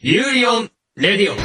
[0.00, 1.38] ユーリオンレディオン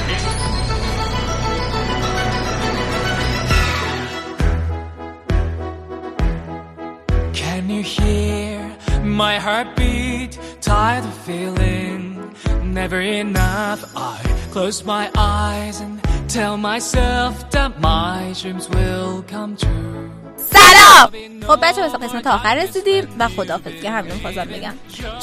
[7.33, 10.37] Can you hear my heartbeat?
[10.61, 13.91] Tired of feeling never enough.
[13.95, 14.21] I
[14.51, 20.11] close my eyes and tell myself that my dreams will come true.
[20.53, 21.09] سلام
[21.47, 24.73] خب بچه به قسمت آخر رسیدیم و خداحافظی همین خواستم بگم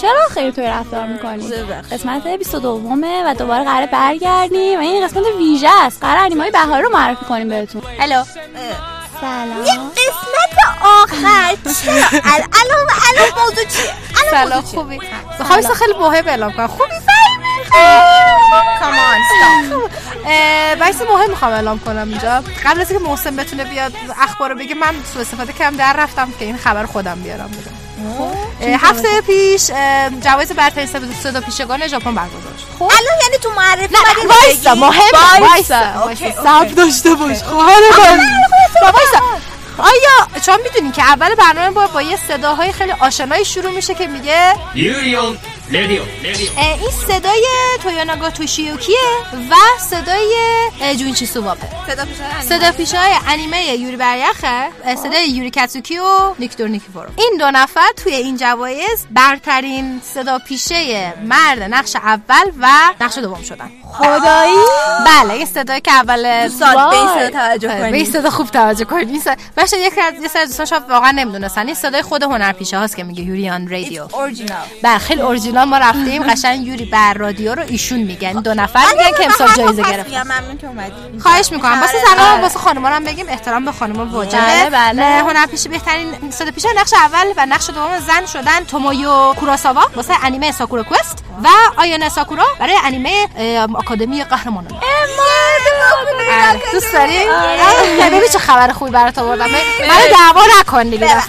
[0.00, 1.48] چرا خیلی توی رفتار می‌کنی؟
[1.92, 2.80] قسمت 22
[3.26, 7.48] و دوباره قراره برگردیم و این قسمت ویژه است قرار انیمای بهار رو معرفی کنیم
[7.48, 8.24] بهتون هلو
[9.20, 13.92] سلام یه قسمت آخر چرا ال- الان الان موضوع چیه
[14.28, 15.00] الان سلام خوبی
[15.38, 16.90] می‌خوام خیلی مهم اعلام کنم خوبی
[18.80, 19.20] کامان
[20.80, 22.42] بحث مهم می‌خوام اعلام کنم اینجا.
[22.64, 23.92] قبل از اینکه محسن بتونه بیاد
[24.22, 27.80] اخبار رو بگه من سوء استفاده کردم در رفتم که این خبر خودم بیارم بگم.
[28.60, 29.66] اه، هفته پیش
[30.20, 32.64] جوایز برترین صدا- صدا پیشگان ژاپن برگزار شد.
[32.78, 32.82] خب.
[32.84, 36.42] الان یعنی تو معرفی نه وایسا؟ مهم وایسا.
[36.42, 37.42] صبر داشته باش.
[37.42, 38.18] خواهر من
[38.82, 39.20] وایسا
[39.78, 44.06] آیا چون می‌دونی که اول برنامه با با یه صداهای خیلی آشنایی شروع میشه که
[44.06, 45.36] میگه ユ
[45.72, 46.02] رادیو
[46.54, 47.46] این صدای
[47.82, 48.96] تویاناگا توشیوکیه
[49.50, 50.36] و صدای
[50.98, 51.68] جونچی سوواپه
[52.44, 57.08] صدا پیشای صدا انیمه یوری بریخه صدای یوری کاتسوکی و نیکتور نیکیفورو.
[57.16, 62.68] این دو نفر توی این جوایز برترین صدا پیشه مرد نقش اول و
[63.00, 63.70] نقش دوم شدن.
[63.92, 64.56] خدایی.
[65.06, 67.90] بله این صدای که اول دوستان به این صدا توجه آره، کنید.
[67.90, 69.22] به این صدا خوب توجه کنید.
[69.56, 71.66] بچه یک یه دوستان شاید واقعا نمی‌دونستن.
[71.66, 74.06] این صدای خود هنرپیشه هاست که میگه یوریان رادیو
[74.82, 78.32] بله خیلی اورجینال ما رفتیم قشنگ یوری بر رادیو رو ایشون میگن.
[78.32, 79.82] دو نفر میگن که امسال جایزه
[80.24, 81.20] ممنون که اومدی.
[81.22, 81.80] خواهش می‌کنم.
[81.80, 82.06] واسه آره.
[82.06, 83.28] سلام واسه خانم‌ها هم بگیم.
[83.28, 85.04] احترام به خانم‌ها واجبه بله، بله.
[85.04, 90.52] هنرپیشه بهترین صدا پیشه نقش اول و نقش دوم زن شدن تومویو کوراساوا واسه انیمه
[90.52, 93.28] ساکورا کوست و آیانا ساکورا برای انیمه
[93.74, 94.80] آکادمی قهرمانان
[96.50, 96.60] آره.
[96.72, 98.10] دوست داری؟ آره.
[98.10, 99.44] ببین چه خبر خوبی برات آوردم.
[99.44, 99.58] من
[100.18, 101.24] دعوا نکن دیگه کردم.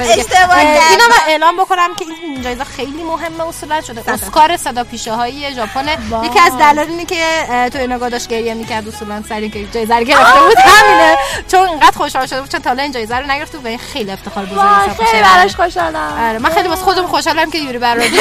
[0.90, 4.02] اینو من اعلام بکنم که این جایزه خیلی مهمه اصولا شده.
[4.22, 5.88] اسکار صدا پیشه های ژاپن
[6.24, 7.26] یکی از دلایل اینه که
[7.74, 11.16] تو اینا داشت گریه می‌کرد اصولا سر اینکه جایزه رو گرفته بود همینه.
[11.48, 13.78] چون اینقدر خوشحال شده بود چون تا حالا این جایزه رو نگرفته بود و این
[13.78, 15.24] خیلی افتخار بزرگی خیلی.
[15.24, 16.30] براش خوشحالم.
[16.30, 18.10] آره من خیلی واسه خودم خوشحالم که یوری برادی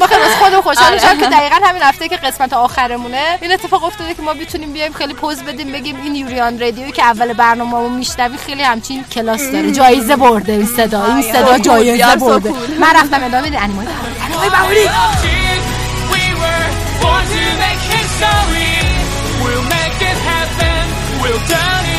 [0.00, 0.94] ما خیلی واسه خودم خوشحال آره.
[0.94, 4.92] میشم که دقیقا همین هفته که قسمت آخرمونه این اتفاق افتاده که ما بتونیم بیایم
[4.92, 9.72] خیلی پوز بدیم بگیم این یوریان رادیو که اول برنامه‌مو میشنوی خیلی همچین کلاس داره.
[9.72, 12.52] جایزه برده این صدا این صدا جایزه برده.
[12.80, 13.60] من رفتم ادامه بدیم
[14.74, 15.62] Ready?
[16.10, 16.66] We were
[17.00, 18.74] born to make history.
[19.44, 21.22] We'll make it happen.
[21.22, 21.93] We'll turn it.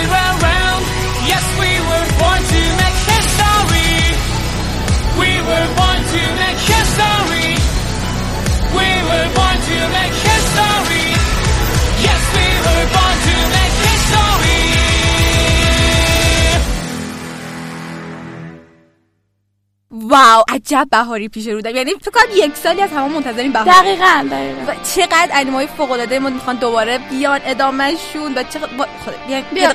[20.10, 21.78] واو عجب بهاری پیش رو داریم.
[21.78, 24.72] یعنی فکر کنم یک سالی از همه منتظریم بهار دقیقا دقیقا.
[24.72, 28.86] و چقدر انیمای فوق العاده ما می‌خوان دوباره بیان ادامهشون و چقدر با...
[29.06, 29.70] خدا بیان بیا.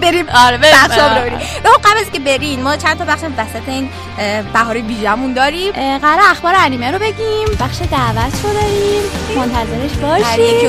[0.00, 0.74] بریم آره بریم.
[1.64, 3.88] و خب قبل از که برین ما چند تا بخش وسط این
[4.52, 5.72] بهاری ویژمون داریم.
[5.98, 7.48] قرار اخبار انیمه رو بگیم.
[7.60, 9.02] بخش دعوت رو داریم.
[9.36, 9.90] منتظرش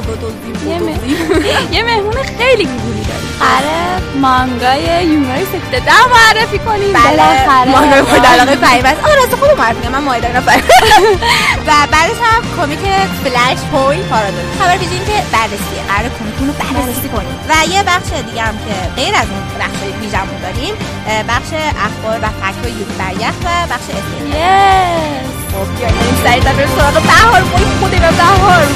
[0.01, 0.55] بدوزیم
[1.71, 3.25] یه مهمون خیلی گوگولی داریم.
[3.39, 6.93] قراره مانگای یومای سکته ده معرفی کنیم.
[6.93, 9.04] بالاخره مانگای مورد علاقه پیوست.
[9.09, 9.88] آره خودم معرفی.
[9.88, 10.69] من مایده اینا پیوست
[11.67, 12.79] و بعدش هم کمیک
[13.23, 17.35] فلش پوینت پارادوکس خبر این که بررسیه قرار کمیکون رو بررسی کنیم.
[17.49, 20.73] و یه بخش دیگه هم که غیر از اون بخش ویژمون داریم
[21.29, 21.49] بخش
[21.88, 26.93] اخبار و فکت یوری بریخ و بخش استیل یس خب بیاین بریم سریعتر بریم سراغ
[26.93, 27.41] بهار.
[27.41, 28.67] وای خودم بهار.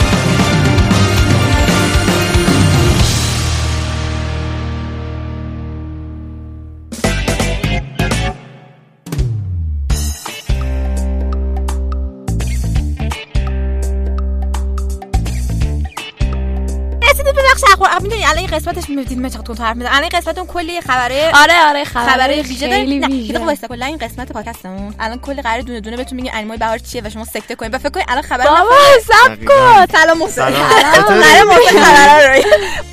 [18.40, 21.84] الان این قسمتش می‌دونی من چقدر حرف می‌زنم الان این قسمتون کلی خبره آره آره
[21.84, 24.96] خبر خبر ویژه داریم خیلی نه وایسا کلا این قسمت پادکستمون.
[25.00, 27.74] الان کلی قرار دونه دونه بهتون میگه انیمای بهار چیه و شما سکته کنید.
[27.74, 29.86] و فکر کنید الان خبر بابا سب کن.
[29.91, 30.53] سلام محسن.
[30.53, 31.62] سلام.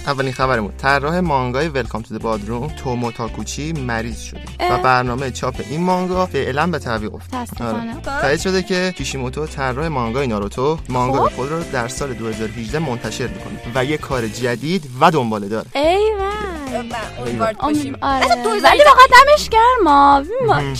[0.07, 0.73] اولین خبرمون.
[0.83, 4.41] طراح مانگای ولکام تو بادروم تومو تاکوچی مریض شده.
[4.71, 4.79] و.
[4.79, 7.41] برنامه چاپ این مانگا فعلا به تعویق افتاد.
[7.41, 7.95] متاسفانه.
[8.07, 8.21] آره.
[8.21, 13.59] تایید شده که کیشیموتو طراح مانگای ناروتو مانگای خود رو در سال 2018 منتشر می‌کنه.
[13.75, 15.67] و یه کار جدید و دنباله داره.
[17.19, 17.97] امیدوار باشیم.
[18.01, 18.27] آره.
[18.45, 20.23] ولی واقعا دمش گرما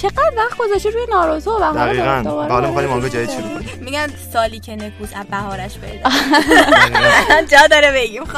[0.03, 2.23] چقدر وقت گذاشته روی ناروتو؟ و حالا دقیقاً.
[2.49, 6.11] حالا می‌خوایم مانگا جدید شروع کنیم میگن سالی که نکوس از بهارش پیدا.
[7.51, 8.37] جا داره بگیم خب؟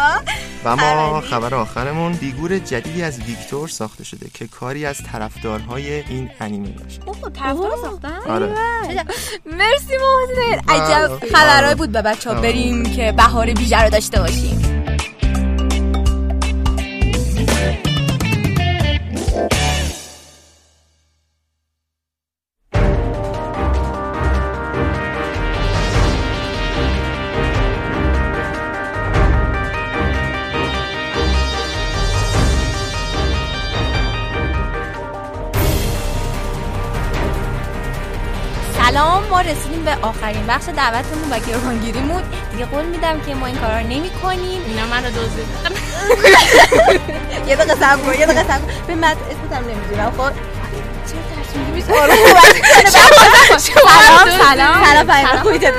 [0.64, 1.30] و ما خبری.
[1.30, 7.00] خبر آخرمون فیگور جدیدی از ویکتور ساخته شده که کاری از طرفدارهای این انیمه باشه
[7.06, 8.46] اوه طرفدار ساختن؟ آره.
[9.46, 10.62] مرسی محسن.
[10.66, 10.80] بله.
[10.80, 14.67] عجب خبرهایی بود به بچه ها بریم که بهار ویژه رو داشته باشیم.
[40.02, 42.22] آخرین بخش دعوتمون و گروهانگیریمون
[42.52, 44.60] دیگه قول میدم که ما این کارا نمی کنیم.
[44.66, 45.48] اینا من رو دزدید
[47.48, 50.32] یه دقیقه صبر کن یه دقیقه صبر به من اسمت هم نمی‌دونم خب؟
[53.58, 54.84] سلام سلام.
[54.84, 55.72] سلام فهیمه خوبی به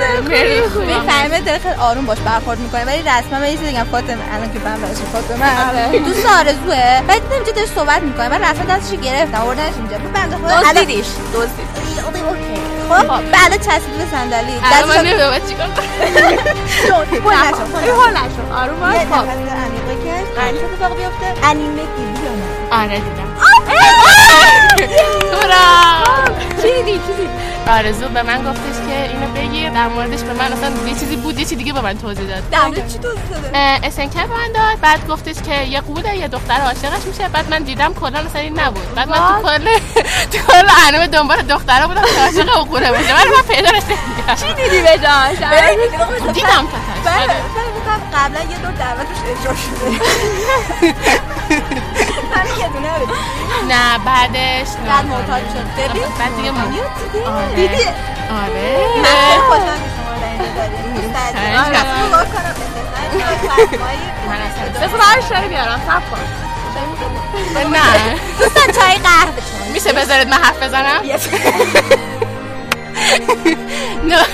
[1.08, 3.84] فهیمه داره خیلی آروم باش برخورد می‌کنه ولی رسما من یه چیزی بگم.
[3.84, 4.80] فاطمه الان که من.
[4.80, 7.02] براش فاطمه دوست آرزوه.
[7.08, 9.40] بعد اینجا داره صحبت می‌کنه من رفتم دستش گرفتم.
[9.40, 9.96] آوردنش اینجا.
[10.14, 11.66] بنده خدا دزدیدیش دزدید
[12.06, 12.79] اوکی.
[12.90, 14.52] خب بعد چسبید به صندلی.
[14.64, 15.84] الان من نمی‌دونم چیکار کنم؟
[17.24, 18.42] هول نشو هول حال نشو.
[18.62, 18.96] آروم باش.
[18.96, 19.14] خب.
[19.14, 21.46] عمیقی کش قرار نیست اتفاق بیفته.
[21.48, 22.82] انیمه دیدی یا نه.
[22.84, 23.30] آره دیدم.
[26.62, 27.28] چی دیدی چی دیدی
[27.68, 31.38] آرزو به من گفتش که اینو بگیر در موردش به من اصلا یه چیزی بود
[31.38, 32.50] یه چیزی دیگه به من توضیح داد.
[32.50, 36.16] در مورد چی توضیح داده اه، اسنکر به من داد بعد گفتش که یه قوله
[36.16, 37.28] یه دختر عاشقش میشه.
[37.28, 38.94] بعد من دیدم کلا اصلا این نبود.
[38.94, 39.64] بعد من تو کل
[40.32, 43.14] تو کل انیمه دنبال دختره بودم که عاشق اون قوله باشه.
[43.14, 45.36] ولی من پیداش نمی‌کردم چی دیدی به جاش؟
[46.34, 50.00] دیدم تا بله فکر می‌کنم قبلا یه دور دعوتش اجرا شده.
[52.34, 53.18] همین یه دونه رو دیدی.
[53.68, 53.98] نه.
[54.04, 55.66] بعدش بعد معتاد شد.
[55.82, 56.60] ببین بعد دیگه من
[57.26, 57.54] آره.
[57.56, 57.84] دیدی؟
[58.30, 58.86] آره.
[59.02, 59.82] من دارید.
[61.54, 61.82] آره.
[64.28, 65.80] من اصلا بس برش داره بیارم.
[65.86, 66.20] سب کن.
[67.70, 68.14] نه.
[68.38, 69.32] دوستان چای قهوه
[69.72, 71.00] میشه بذارید من حرف بزنم؟
[74.10, 74.26] نه.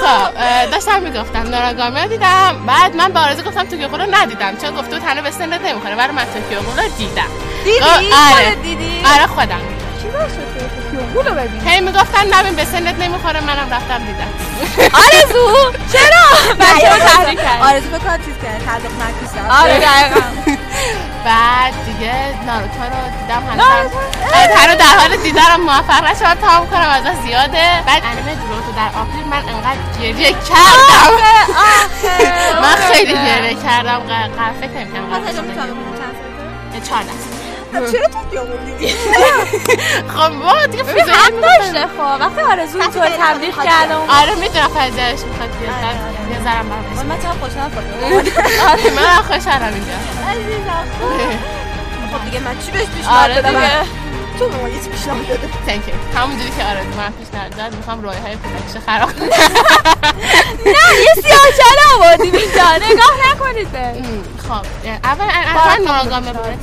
[0.00, 2.66] خب داشتم می‌گفتم ناراگامی رو دیدم.
[2.66, 5.94] بعد من به آرزو گفتم توکیو قولو ندیدم چون گفته بود هنوز به سنت نمی‌خوره
[5.94, 7.22] ولی من توکیو قولو دیدم.
[7.64, 8.54] دیدی؟ آره.
[8.54, 9.60] دیدی؟ آره خودم.
[10.02, 10.44] چی باشه
[11.14, 14.32] تو رو هی می‌گفتن نبین به سنت نمی‌خوره منم رفتم دیدم.
[14.94, 17.62] آرزو؟ چرا؟ بچه رو تحریک کرد.
[17.62, 18.82] آرزو بکنم چیز کرد تعلق
[19.34, 20.20] کرد آره دقیقا.
[21.24, 22.14] بعد دیگه
[22.46, 23.92] ناروتو رو دیدم هنوز
[24.56, 27.82] هنوز در حال دیدارم موفق نشدم تمام کنم از زیاده.
[27.86, 31.14] بعد انیمه دروتو در آپریل من انقدر گریه کردم.
[32.62, 35.34] من خیلی گریه کردم ق- ق- فکر نمی‌کنم خب، قبلش
[36.88, 37.33] چهار دست
[37.92, 38.94] چرا تو دیدی؟
[40.14, 41.40] خب با دیگه فیزیک می‌گفتن.
[41.40, 45.74] داشته خب وقتی آرزو اینطور خیلی تبلیغ اون آره می‌دونم فضایش می‌خواد بیاد.
[45.74, 46.44] آره، آره.
[46.44, 48.06] ذرم برم من چرا خوشحالم فاطمه
[48.70, 49.92] آره من خوشحالم اینجا.
[52.12, 54.04] خب دیگه من چی بهش آره پیشنهاد بدم؟ دیگه.
[54.38, 56.18] تو به ما یه پیشنهاد بده تhank you.
[56.18, 59.28] همونجوری که آره من پیشنهاد داد می‌خوام رویه های کودکش خراب کنم.
[60.76, 62.86] نه یه سیاه چاله آوردیم اینجا.
[62.86, 63.78] نگاه نکنید به
[64.48, 64.66] خب
[65.04, 66.58] اول اول ناراگامه بود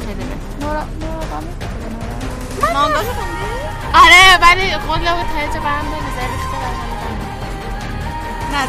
[2.73, 3.45] مانگاشو خوندی؟
[3.93, 6.77] آره ولی قول بود تا جا برم بریزه ریخته برم
[8.51, 8.67] نه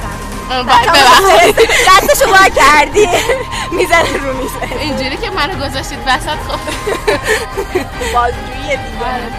[0.93, 3.09] ببخشید دست شما کردی.
[3.73, 6.61] می‌زنه رو میزه اینجوری که منو گذاشتید وسط خب.
[8.13, 9.05] بازجویی دیگه.
[9.05, 9.33] آره.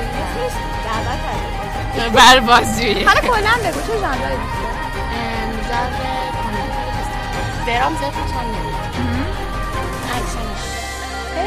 [2.10, 3.04] بر بازجویی.
[3.04, 3.82] حالا کلا بگو
[4.22, 4.38] داری؟
[5.58, 5.90] میزار
[7.66, 8.04] درام نمیاد.
[8.04, 8.73] اکشنش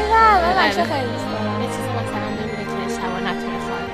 [0.01, 3.89] من خیلی دوست دارم یه چیزی مثلا ببینه که شبا نتونه خواهد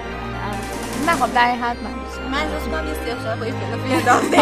[1.06, 2.03] نه خب در این حد من
[2.34, 4.38] من دوست کنم یه سیاه شاید با یه فیلم فیلم انداخته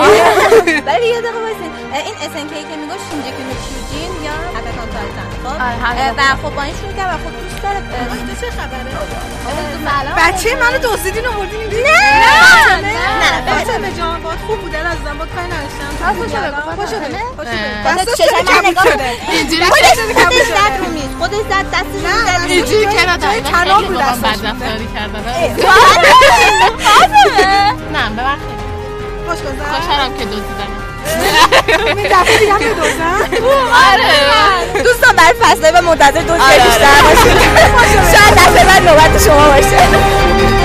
[0.87, 1.71] ولی یه دقیقه وایسین
[2.07, 5.57] این SNK که میگو شینجیکی نو کیوجین یا اتاک آن تایتن خب
[5.87, 7.79] آره، و خب با این شروع کرد و خب دوست داره.
[8.17, 8.91] اینجا چه خبره؟
[10.17, 11.69] بچه منو دزدیدین آوردین نه!
[12.75, 15.91] نه نه فاطمه جان باد خوب بودن از زن باد کاری نداشتم.
[16.19, 17.43] خوشو بگو، خوشو بگو.
[17.85, 18.99] دست چشم من نگاه کن.
[19.31, 23.01] اینجوری خودش که خودش زد رو میز خودش زد دستش رو زد اینجوری که
[23.51, 24.39] طلا خیلی بود من دستش.
[24.41, 25.21] بد رفتاری کردن.
[27.93, 28.61] نه ببخشید.
[29.27, 30.71] خوش گذر خوشحالم که دزدیدن
[31.97, 33.43] این دفعه دیگه هم دوزن
[33.91, 34.83] آره.
[34.83, 37.37] دوستان برای فصله و منتظر دوست آره، بیشتر باشید.
[38.11, 40.60] شاید دفعه بعد نوبت شما باشه.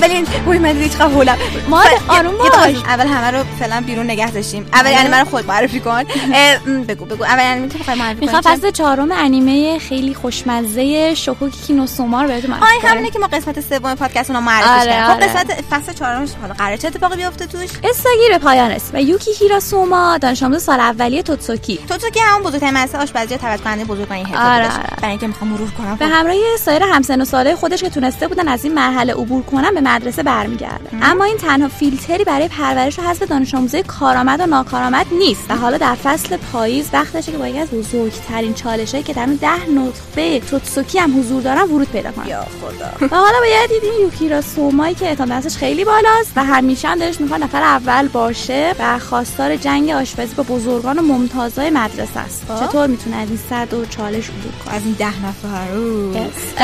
[0.00, 1.36] اولین وای من دیگه چقدر هولم
[1.68, 2.84] ما آروم یه باش.
[2.84, 4.66] اول همه رو فعلا بیرون نگه داشتیم.
[4.72, 6.02] اول انیمه رو خود معرفی کن.
[6.88, 7.24] بگو بگو.
[7.24, 12.28] اول انیمه که بخوای معرفی می‌خوام کنی؟ فصل چهارم انیمه خیلی خوشمزه شوکوکی کینوسوما رو
[12.28, 12.90] بهتون معرفی کنم.
[12.90, 15.04] همونه که ما قسمت سوم پادکست اونو معرفی آره، کردیم.
[15.04, 15.26] خب آره.
[15.26, 19.30] قسمت فصل چهارمش حالا قراره چه اتفاقی بیفته توش؟ قصه‌گیر به پایان رسید و یوکی
[19.38, 21.76] هیراسوما دانش آموز سال اولیه توتسوکی.
[21.88, 24.70] تو تو که همون بزرگترین مدرسه آشپزی و تبدیل کننده بزرگان آره، آره.
[24.96, 25.96] برای اینکه می‌خوام مرور کنم.
[25.96, 29.74] به همراه سایر همسن و ساله خودش که تونسته بودن از این مرحله عبور کنن
[29.74, 30.90] به مدرسه برمیگرده.
[31.02, 35.56] اما این تنها فیلتری برای پرورش و حذف دانش آموزای کارآمد و ناکارآمد نیست و
[35.56, 39.70] حالا در فصل پاییز وقتشه که با یکی از بزرگترین چالشهایی که در اون ده
[39.70, 42.26] نطفه توتسوکی هم حضور دارن ورود پیدا کنن.
[42.26, 43.06] یا خدا.
[43.10, 47.20] و حالا باید دیدیم یوکیرا سومایی که اعتماد نفسش خیلی بالاست و همیشه هم دلش
[47.20, 52.46] می‌خواد نفر اول باشه و خواستار جنگ آشپزی با بزرگان و ممتازای مدرسه است.
[52.60, 55.66] چطور می‌تونه از این صد و چالش عبور کنه؟ از این ده نفر.
[56.14, 56.60] Yes.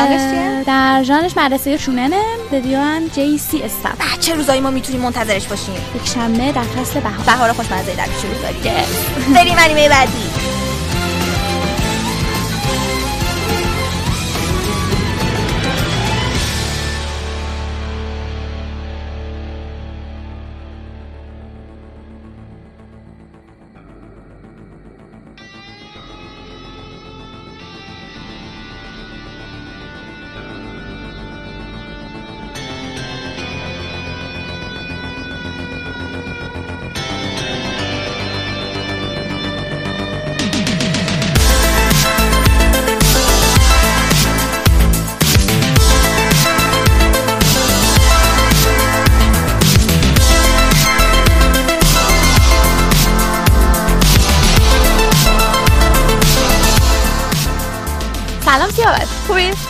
[0.67, 2.23] در ژانرش مدرسه شوننه.
[2.53, 7.25] بدیان سی استف بعد چه روزایی ما می‌تونیم منتظرش باشیم؟ یک شنبه در فصل بهار.
[7.27, 8.85] بهار خوشمزه در پیش رو داریم
[9.35, 10.56] بریم انیمه بعدی.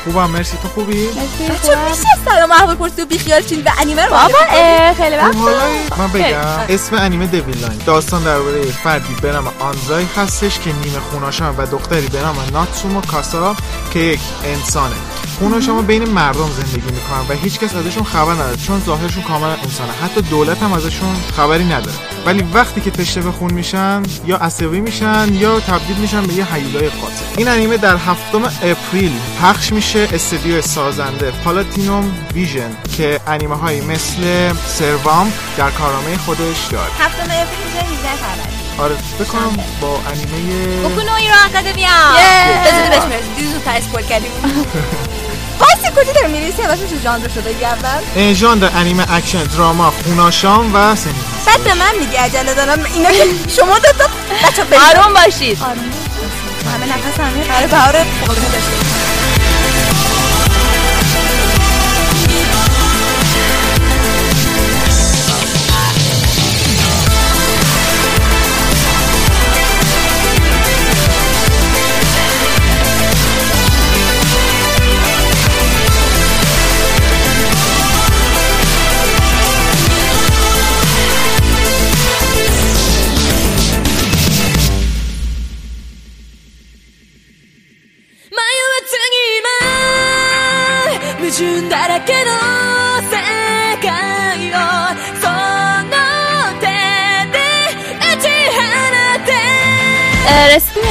[0.06, 0.56] خوبم مرسی.
[0.62, 5.16] تو خوبی؟ بچه میشه سلام احوال پرسی و بیخیال چین و انیمه رو بابا خیلی
[5.16, 5.58] وقت حالا
[5.98, 6.38] من بگم.
[6.68, 7.80] اسم انیمه Devils Line.
[7.86, 13.00] داستان درباره فردی به نام آنزای هستش که نیمه خون‌آشام و دختری به نام ناتسومو
[13.00, 13.56] کاسا
[13.92, 14.96] که یک انسانه.
[15.38, 19.92] خون‌آشاما بین مردم زندگی می‌کنن و هیچکس ازشون خبر نداره چون ظاهرشون کاملا انسانه.
[20.04, 21.96] حتی دولت هم ازشون خبری نداره.
[22.26, 26.54] ولی وقتی که تشنه به خون میشن یا عصبی میشن یا تبدیل میشن به یه
[26.54, 27.24] هیولای قاتل.
[27.36, 29.12] این انیمه در هفتم April
[29.42, 36.90] پخش میشه استودیو سازنده پالاتینوم ویژن که انیمه هایی مثل سروام در کارنامه خودش داره.
[37.00, 41.10] هفتم اپریل میشه 18 فروردین آره بکنم با انیمه بکنو
[41.46, 41.88] آکادمیا
[42.66, 43.34] بذاری بهش مرسی.
[43.36, 44.30] دیدی زودتر اسپول کردیم.
[45.58, 50.74] بایستی کجا داره میریسی واسه چه ژانر شده دیگه اول؟ ژانر انیمه اکشن دراما خوناشام
[50.74, 51.14] و سنی
[51.46, 52.84] بعد به من میگی عجله دارم.
[52.94, 53.24] اینا که
[53.56, 54.04] شما دو تا
[54.48, 55.58] بچه بریم آروم باشید.
[55.58, 57.44] همه نفس همه.
[57.44, 59.25] قراره بهار فوق‌العاده داشته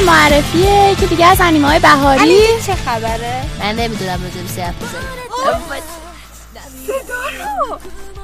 [0.05, 5.83] معرفیه که دیگه از انیمه های بهاری چه خبره؟ من نمی‌دونم راجب چی حرف بزنیم.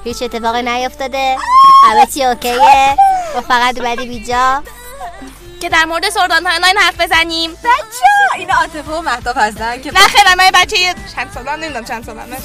[0.04, 1.36] هیچ اتفاقی نیفتاده.
[1.84, 2.96] همه چی okay ه.
[3.38, 4.64] و فقط اومدیم اینجا.
[5.62, 7.52] که در مورد Sword Art Online حرف بزنیم.
[7.52, 11.86] بچه اینا عاطفه و مهتاب هستن که نه خیلی من بچه یه چند سالم نمی‌دونم
[11.86, 12.28] چند سالم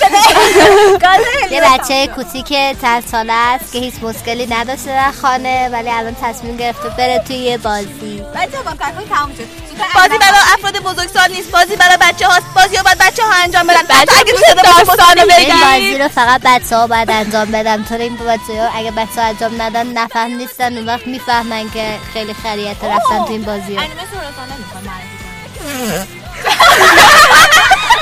[1.50, 2.48] یه بچه کوچیک
[2.80, 7.36] چند ساله است که هیچ مشکلی نداشته در خانه ولی الان تصمیم گرفته بره توی
[7.36, 8.22] یه بازی.
[8.34, 9.65] بچه با تموم شد.
[9.94, 11.50] بازی برای افراد بزرگسال نیست.
[11.50, 13.82] بازی برای بچه هاست بازی رو باید بچه ها انجام بدن.
[13.82, 17.84] بچه اگه داستانو بازی این بازی بگی رو فقط بچه ها باید انجام بدن.
[17.84, 20.76] طور این بازی ها اگه بچه ها انجام ندن نفهم نیستن.
[20.76, 24.92] اون وقت می‌فهمن که خیلی خریت رفتن تو این بازی ها می‌خوام کنم.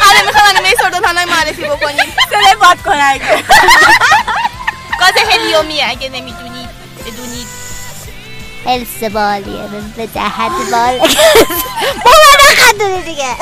[0.09, 3.45] آره می‌خوام انیمه Sword Art Online معرفی بکنیم صدای باد کن اگه.
[5.01, 6.54] گاز هلیومیه اگه نمی‌دونید بدونید
[8.67, 10.99] حلس بالیه به جهت بال
[12.05, 13.37] بابا نخندونی دیگه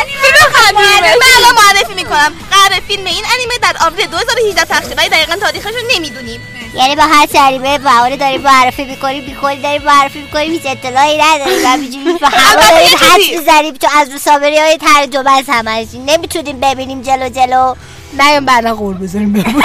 [0.00, 0.32] انیمه
[0.74, 5.36] من الان معرفی می‌کنم قرار فیلم این انیمه در آوریل 2018 پخش شه ولی دقیقا
[5.36, 6.40] تاریخش رو نمی‌دونیم
[6.74, 11.58] یعنی با هر چریمه بهاری داریم معرفی می‌کنیم بیخوری داریم معرفی می‌کنیم هیچ اطلاعی نداریم
[11.64, 13.36] و با همه البته داریم حد چیزی.
[13.36, 17.74] می‌زنیم چون از رو های ترجمه از همش نمی‌تونیم ببینیم جلو جلو
[18.20, 19.62] نیام بعدا قول بذاریم بمون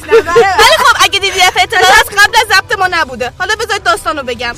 [0.00, 4.22] ولی خب اگه دیدی اطلاع از قبل از ضبط ما نبوده حالا بذارید داستان رو
[4.22, 4.54] بگم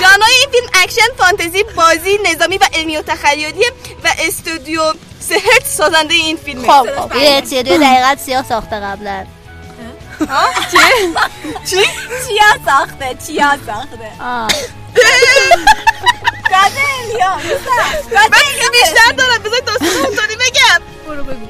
[0.00, 3.64] ژانر این فیلم اکشن فانتزی بازی نظامی و علمی و تخیلی
[4.04, 9.26] و استودیو سه هرتز سازنده این فیلمه خب خب یه استودیو دقیقا سیاه ساخته قبلا
[11.70, 11.76] چی؟
[12.28, 14.12] چیا ساخته چیا ساخته
[16.50, 17.36] گازه الیا
[18.14, 21.46] من دیگه بیشتر دارم داستان رو اونطوری بگم برو بگو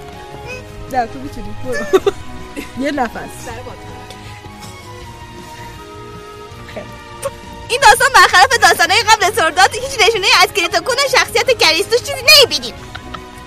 [0.93, 2.13] نه تو می‌تونی برو
[2.79, 3.49] یه نفس
[7.69, 12.75] این داستان برخلاف داستانهای قبل سرداد هیچ نشونه از کریتوکون و شخصیت گریستوس چیزی نمی‌بینیم.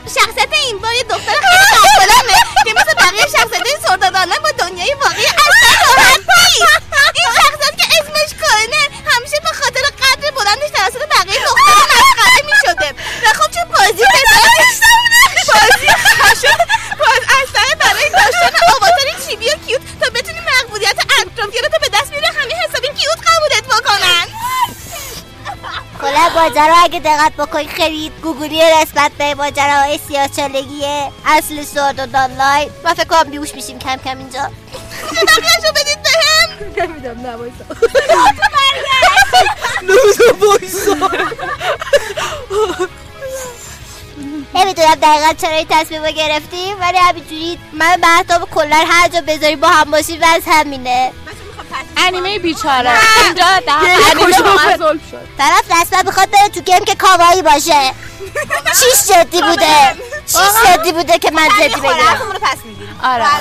[0.08, 5.26] شخصیت این بار یه دختر خیلی قابلمه که مثل بقیه شخصیت سردادانه با دنیای واقعی
[5.26, 6.72] اصلا راحت نیست
[7.16, 8.82] این شخصیت که اسمش کارنه
[9.12, 12.90] همیشه به خاطر قدر بلندش توسط بقیه دخترها مسخره می‌شده.
[13.24, 14.04] و خب چه بازی
[15.48, 15.88] بازی
[16.22, 16.58] خشن
[17.00, 22.10] باز اصلا برای داشتن آواتار چیبی و کیوت تا بتونی مقبولیت اطرافیانت رو به دست
[22.10, 24.28] بیاری همه حسابی کیوت قبولت بکنن.
[26.02, 30.86] کلا ماجرا اگه دقت بکنی خیلی گوگلی نسبت به ماجراهای سیاهچالگی
[31.26, 34.52] اصل سورد و دانلاین من فکر کنم بیوش میشیم کم کم اینجا.
[35.12, 36.50] بقیهشو بدید بهم
[36.90, 37.66] نمیدم نه وایسا.
[44.56, 49.56] نمی‌دونم دقیقا چرا این تصمیم رو گرفتیم ولی همینجوری من محتاب کلا هر جا بذاری
[49.56, 51.12] با هم باشیم از همینه.
[51.98, 52.92] انیمه بیچاره.
[53.26, 53.80] اینجا در
[54.12, 54.34] انیمه
[55.12, 55.28] شد.
[55.38, 57.92] طرف رسما می‌خواد بره تو گیم که کاوایی باشه.
[58.80, 59.96] چیش جدی بوده؟
[60.28, 63.00] چیش جدی بوده که من جدی بگیرم پس می‌گیریم.
[63.04, 63.26] آره.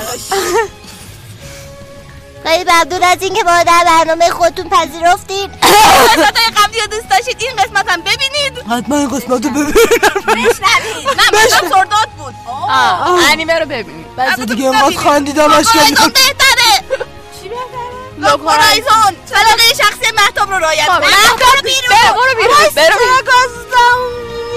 [2.45, 5.49] خیلی ممنون از اینکه ما در برنامه خودتون پذیرفتین.
[6.09, 8.71] قسمت های قبلی رو دوست داشتید این قسمت هم ببینید.
[8.71, 9.73] حتما این قسمت رو ببینم.
[10.27, 12.35] بشنوید نه مثلا سرداد بود.
[12.47, 14.15] آه، انیمه رو ببینید.
[14.15, 16.09] بس دیگه اینقدر خندیدم اشکال بهتره.
[17.41, 17.80] چی بهتره؟
[18.29, 22.13] هورایزون سلاقه شخصی محتاب رو رعایت خب، کن محتاب محتاب رو بیرون.
[22.15, 22.57] برو بیرون.
[22.75, 22.97] برو.
[22.97, 23.21] بیرون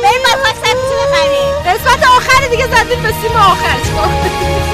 [0.03, 4.73] بریم با خواستم چی بخریم؟ قسمت آخری دیگه زدیم به سیم آخر.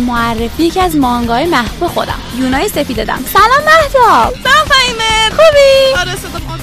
[0.00, 2.18] معرفی یکی از مانگای محبوب خودم.
[2.38, 5.30] یونای سپیده دم سلام مهتاب سلام فهیمه.
[5.30, 6.60] خوبی؟ آره صدام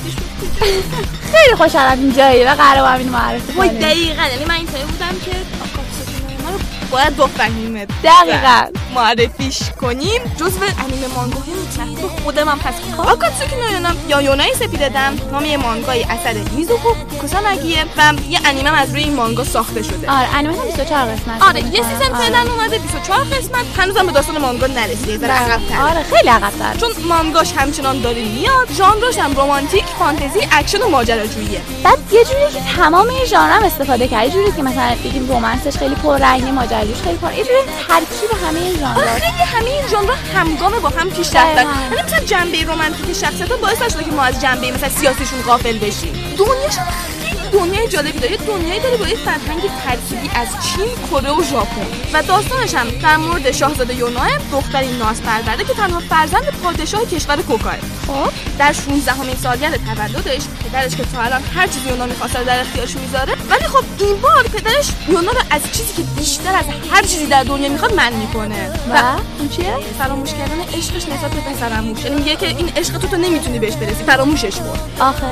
[1.34, 3.74] خیلی خوشحالم اینجایی و قرار با همین معرفی کنیم.
[3.74, 4.22] دقیقا.
[4.32, 5.32] یعنی من اینطوری بودم که
[6.92, 10.22] باید با فهیمه دقیقا معرفیش کنیم.
[10.38, 15.46] جزو انیمه مانگاهای محبوب خود من پس آکاتسوکی نو یونا یا یونای سپیده دم نام
[15.46, 16.90] یه مانگای اثر میزوکو
[17.22, 20.12] کوساناگیه و یه انیمه هم از روی این مانگا ساخته شده.
[20.12, 23.66] آره انیمه هم 24 قسمت آره یه season فعلا اومده 24 قسمت.
[23.78, 25.84] هنوزم به داستان مانگا نرسیده یه ذره عقب‌تره.
[25.84, 26.76] آره خیلی عقب‌تر.
[26.80, 31.62] چون مانگاش همچنان داره میاد ژانرش هم رمانتیک فانتزی اکشن و ماجراجوییه.
[31.84, 34.26] بعد یه جوری که تمام این ژانر هم استفاده کرد.
[34.26, 38.60] یه جوری که مثلا بگیم رومنسش خیلی پررنگه ماجراجویش خیلی پر یه جوری ترکیب همه
[38.60, 41.66] این ژانر آره خیلی همه این ژانر همگام با هم پیش رفتن.
[41.92, 46.14] یعنی مثلا جنبه رمانتیک شخصیت باعث نشده که ما از جنبه مثلا سیاسیشون غافل بشیم.
[46.38, 46.84] دنیاشون
[47.54, 48.38] دنیای جالبی داره.
[48.38, 51.88] دنیایی داره با یه فرهنگ ترکیبی از چین کره و ژاپن.
[52.14, 57.36] و داستانش هم در مورد شاهزاده یوناه دختری ناز پرورده که تنها فرزند پادشاه کشور
[57.36, 57.76] کوکاه
[58.08, 58.47] خب.
[58.60, 62.60] در 16 همین سالگرد تولدش پدرش که تا الان هر چیزی یونا می‌خواسته رو در
[62.60, 67.02] اختیارش می‌ذاره ولی خب این بار پدرش یونا رو از چیزی که بیشتر از هر
[67.02, 68.70] چیزی در دنیا می‌خواد من می‌کنه.
[68.94, 68.98] و
[69.40, 73.18] اون چیه؟ فراموش کردن عشقش نسبت به پسرموش یعنی میگه که این عشق تو تو
[73.18, 74.80] نمی‌تونی بهش برسی فراموشش کن.
[75.00, 75.26] آخه.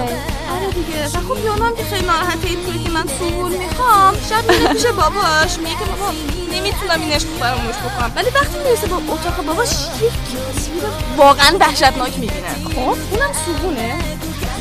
[0.56, 4.13] آره دیگه و خب هم که خیلی ناراحته اینطوری که من سوول می‌خوام.
[4.30, 6.12] شب میره پیش باباش میگه که بابا
[6.54, 8.12] نمی‌تونم این عشق فراموش بکنم.
[8.15, 10.84] ولی وقتی می‌رسه با اتاق باباش یک تصویر
[11.18, 12.56] واقعا وحشتناک می‌بینه.
[12.76, 12.80] خب؟
[13.12, 13.96] اونم سوونه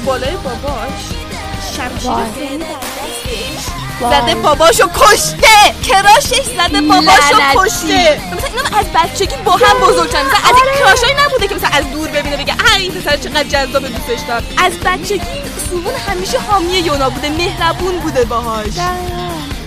[0.06, 1.02] بالای باباش
[1.76, 2.64] شمشیر.
[4.00, 5.74] زده باباشو کشته.
[5.88, 7.36] کراشش زده باباشو.
[7.54, 8.20] کشته.
[8.32, 10.26] مثلا اینا از بچگی با هم بزرگ شدن.
[10.26, 13.44] مثلا از این کراشایی نبوده که مثلا از دور ببینه بگه ای این پسر چقدر
[13.44, 15.42] جذاب دوستش دارم از بچگی
[15.74, 18.76] سوون همیشه حامی یونا بوده مهربون بوده باهاش.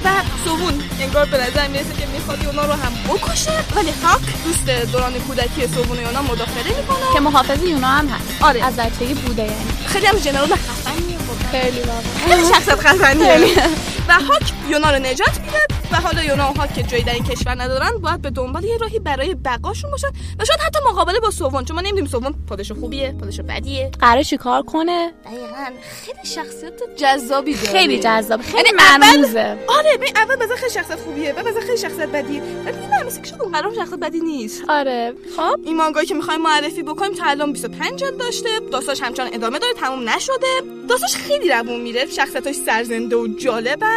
[0.06, 0.10] و
[0.46, 5.13] سوون انگار به نظر می‌رسه که می‌خواد یونا رو هم بکشه ولی هاک دوست دوران
[5.13, 7.13] کودکی سوون و یونا مداخله می‌کنه.
[7.13, 8.43] که محافظ یونا هم هست.
[8.43, 8.65] آره.
[8.65, 9.56] از بچگی بوده یعنی.
[9.88, 11.52] خیلی هم جنرال خفنیه خب.
[11.52, 12.02] خیلی واقعا.
[12.28, 13.70] خیلی شخصیت خفنیه.
[14.10, 15.58] و هاک یونا رو نجات میده
[15.91, 18.78] و حالا یونا و هاک که جایی در این کشور ندارن باید به دنبال یه
[18.78, 20.08] راهی برای بقاشون باشن
[20.39, 23.91] و شاید حتی مقابله با سوون چون ما نمی‌دونیم سوون پادشاه خوبیه پادشاه بدیه.
[24.00, 25.65] قرار چیکار کنه؟ دقیقا.
[26.06, 27.67] خیلی شخصیت جذابی داره.
[27.67, 29.58] خیلی جذاب خیلی یعنی اول- مرموزه.
[29.67, 32.41] آره ببین اول بذار خیلی شخصیت خوبیه بعد بذار خیلی شخصیت بدیه.
[32.65, 34.63] ولی نه مثل که شاید اونقدر شخصیت بدی نیست.
[34.70, 35.13] آره.
[35.38, 39.60] خب این مانگایی که می‌خوایم معرفی بکنیم تا الان 25 جلد داشته داستانش همچنان ادامه
[39.60, 40.48] داره تموم نشده.
[40.89, 43.28] داستانش خیلی روون میره شخصیتاش سرزنده و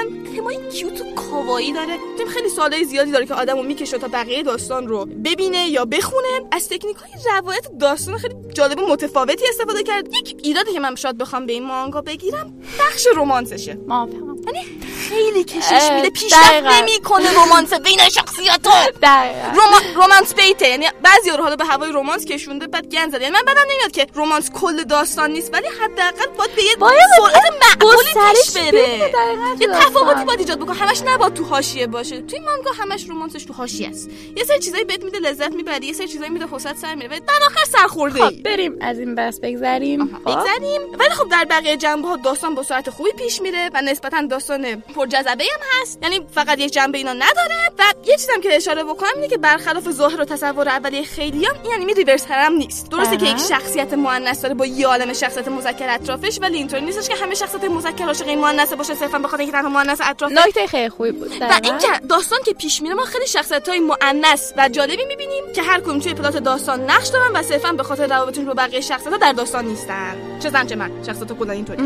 [0.01, 1.99] جالبن تمای کیوت و کاوایی داره.
[2.19, 6.29] تیم خیلی سالهای زیادی داره که آدمو می‌کشه تا بقیه داستان رو ببینه یا بخونه.
[6.53, 10.15] از تکنیک های روایت داستان خیلی جالب و متفاوتی استفاده کرد.
[10.15, 13.79] یک ایرادی که من شاید بخوام به این مانگا بگیرم بخش رومانسشه.
[13.89, 14.67] موافقم یعنی
[15.09, 16.53] خیلی کشش میده پیشرفت.
[16.53, 18.85] نمی‌کنه رومانس بین شخصیت‌ها.
[19.03, 19.49] دقیقا.
[19.55, 20.05] روما...
[20.05, 20.69] رومانس بیته.
[20.69, 23.23] یعنی بعضی رو حالا به هوای رومانس کشونده بعد گند زده.
[23.23, 27.55] یعنی من بدم نمیاد که رومانس کل داستان نیست ولی حداقل باید به یه سرعت
[27.63, 29.13] معقولی پیش بره.
[29.61, 29.69] یه.
[29.90, 30.76] تفاوتی باید ایجاد بکنه.
[30.76, 32.20] همش نباید تو حاشیه باشه.
[32.20, 34.11] توی مانگا همش رومانسش تو حاشیه است.
[34.37, 35.87] یه سری چیزایی بهت میده لذت می‌بری.
[35.87, 37.20] یه سری چیزایی میده حوصلت سر میره.
[37.20, 38.76] در آخر سرخورده خب بریم.
[38.81, 40.07] از این بس بگذریم.
[40.07, 40.31] خب.
[40.31, 40.81] بگذریم.
[40.98, 44.76] ولی خب در بقیه جنبه ها داستان با سرعت خوبی پیش میره و نسبتا داستان
[44.81, 45.98] پرجذبه هم هست.
[46.03, 47.70] یعنی فقط یک جنبه اینا نداره.
[47.79, 51.74] و یه چیزم که اشاره بکنم اینه که برخلاف ظاهر و تصور اولیه خیلیان این
[51.74, 52.90] انیمه ریورس هم نیست.
[52.90, 53.26] درسته که.
[53.26, 57.35] یک شخصیت مؤنث داره با یه عالم شخصیت مذکر اطرافش ولی اینطوری نیستش که همه
[57.35, 61.12] شخصیت مذکر عاشق این مؤنث باشه صرفا بخاطر اینکه تنها مؤنث اطراف نکته خیلی خوبی
[61.12, 61.33] بود.
[61.33, 61.59] و دقیقاً.
[61.62, 65.81] اینکه داستان که پیش میره ما خیلی شخصیت های مؤنث و جالبی می‌بینیم که هر
[65.81, 69.19] کدوم توی پلات داستان نقش دارن و صرفا به خاطر روابطشون با بقیه شخصیت ها
[69.19, 70.16] در داستان نیستن.
[70.43, 70.90] چه زن چه مرد.
[71.07, 71.83] شخصیت کلا اینطوری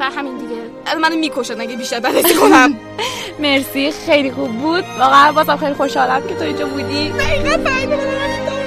[0.00, 0.62] و همین دیگه.
[0.86, 2.74] الان منو می‌کشن اگه بیشتر بررسی کنم.
[3.42, 3.92] مرسی.
[4.06, 4.84] خیلی خوب بود.
[4.98, 7.10] واقعا بازم خیلی خوشحالم که تو اینجا بودی.
[7.10, 8.57] دقیقا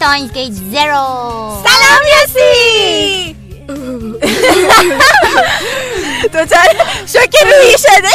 [0.00, 3.36] استاینز گیت زیرو سلام یاسی
[6.32, 8.08] تو چرا شوکه روحی شده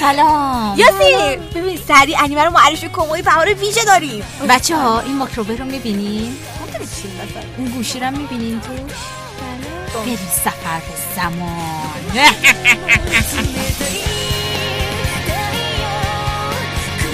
[0.00, 0.78] سلام.
[0.78, 4.24] یاسی ببین سریع انیمه رو معرفی یه بهار ویژه داریم.
[4.48, 6.36] بچه ها این ماکروبه رو می‌بینین؟
[7.58, 8.92] اون گوشی رو می‌بینین توش؟
[9.94, 11.58] بریم سفر به زمان.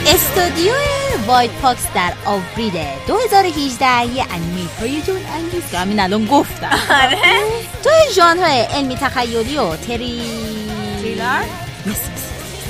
[0.14, 0.72] استودیو
[1.28, 5.70] وایت پاکس در آوریل 2018 یه انیمه هیجان انگیز.
[5.70, 6.78] که همین الان گفتم.
[6.90, 7.18] آره.
[7.84, 10.22] تو ژانر علمی تخیلی و تری
[11.02, 11.42] تریلر؟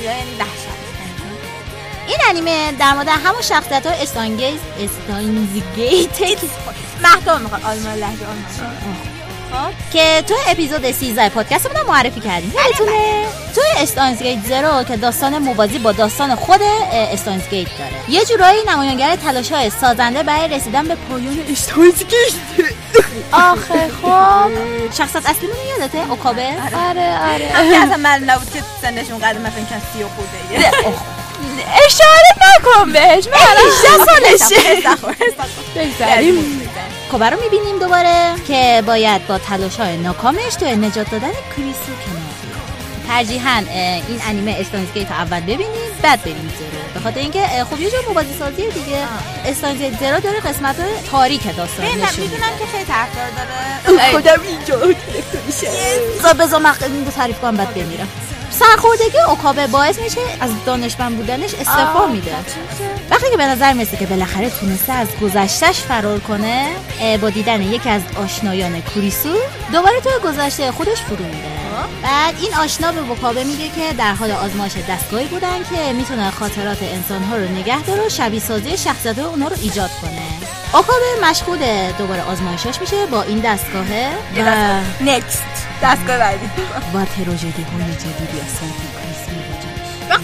[0.05, 0.69] یعنی دهشت
[2.09, 6.47] این انیمه در مورد همون شخصیت های استانگیز استانزگیتد
[7.03, 7.63] مهدام می‌خواد.
[7.63, 9.08] آلمان لهجه آلمان.
[9.93, 12.53] که تو اپیزود 13 پادکست هم معرفی کردیم.
[12.57, 16.61] یادتونه؟ توی استانزگیت زرو که داستان موازی با داستان خود
[16.93, 17.93] استانزگیت داره.
[18.09, 22.35] یه جورایی نمایانگر تلاش های سازنده برای رسیدن به پایان استانزگیت
[23.33, 24.51] آخه خب
[24.99, 26.47] شخصیت اصلی من یادته؟ اوکابه؟
[26.91, 27.77] آره آره.
[27.85, 30.69] اصلا معلوم نبود که سنشون قدر مثلا کن سی و خورده
[31.87, 34.97] اشاره نکن بهش من الان 18 سالشه.
[35.77, 36.68] بگذریم
[37.11, 42.35] کوبه رو می‌بینیم دوباره که باید با تلاش های ناکامش توی نجات دادن کریسو کنار
[42.43, 43.09] بیاد.
[43.09, 43.63] ترجیحاً
[44.09, 45.69] این انیمه استانزگیت رو اول ببینیم
[46.03, 47.41] بعد بریم زرو به خاطر اینکه
[47.71, 48.99] خب یه جور موازی سازیه دیگه
[49.47, 50.77] استانزگیت زرو داره قسمت
[51.11, 54.11] تاریک داستان نشون می‌دونم که خیلی طرفدار داره.
[54.13, 54.87] خودم اینجا
[55.47, 55.67] میشه.
[56.39, 56.75] بذار من
[57.17, 58.09] تعریف کنم بعد بمیرم.
[58.51, 62.35] سرخوردگی اوکابه باعث میشه از دانشمند بودنش استعفا میده.
[63.11, 66.67] وقتی که به نظر می‌رسه که بالاخره تونسته از گذشتش فرار کنه
[67.21, 69.37] با دیدن یکی از آشنایان کوریسو
[69.73, 71.59] دوباره توی گذشته خودش فرو میره.
[72.03, 76.79] بعد این آشنا به اوکابه میگه که در حال آزمایش دستگاهی بودن که می‌تونه خاطرات
[76.83, 80.23] انسانها رو نگه داره و شبیه سازی شخصیت اونا رو ایجاد کنه.
[80.75, 81.59] اوکابه مشغول
[81.99, 84.09] دوباره آزمایشاش میشه با این دستگاهه.
[84.37, 85.43] و نکست
[85.83, 86.47] دستگاه بعدی.
[86.95, 88.41] و تراژدی های جدیدی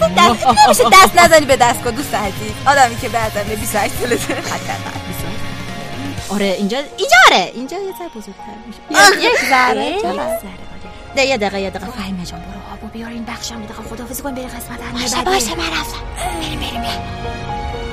[0.01, 2.51] وقتی دست نمیشه دست نزنی به دستگاه دوست عزیز.
[2.67, 4.95] آدمی که بعدا به 28 سالته حداقل
[6.29, 9.21] آره اینجا اینجا آره اینجا یه ذره بزرگتر میشه.
[9.27, 10.39] یک ذره یک؟ ذره آره.
[11.15, 11.91] ده یه دقیقه یه دقیقه.
[11.91, 13.83] فهیمه جان برو آبو بیار این بخشم یه دقیقه.
[13.89, 15.21] خداحافظی کن بری قسمت انیمه باشه.
[15.23, 15.99] باشه من رفتم.
[16.41, 17.84] بریم بریم بریم.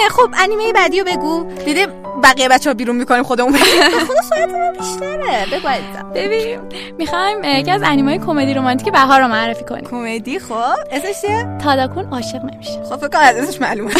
[0.00, 1.44] فهیمه خب انیمه بعدی رو بگو.
[1.64, 1.86] دیدی
[2.22, 3.52] بقیه بچه ها بیرون می‌کنیم خودمون
[4.08, 5.46] خدا ساعت ما بیشتره.
[5.52, 6.60] بگو عزیزم ببین
[6.98, 9.84] می‌خوایم یکی از انیمای کمدی رمانتیک بهار رو معرفی کنیم.
[9.84, 10.54] کمدی؟ خب.
[10.92, 12.82] اسمش چیه؟ تاداکون عاشق نمیشه.
[12.90, 13.90] خب فکر کنم از اسمش معلومه.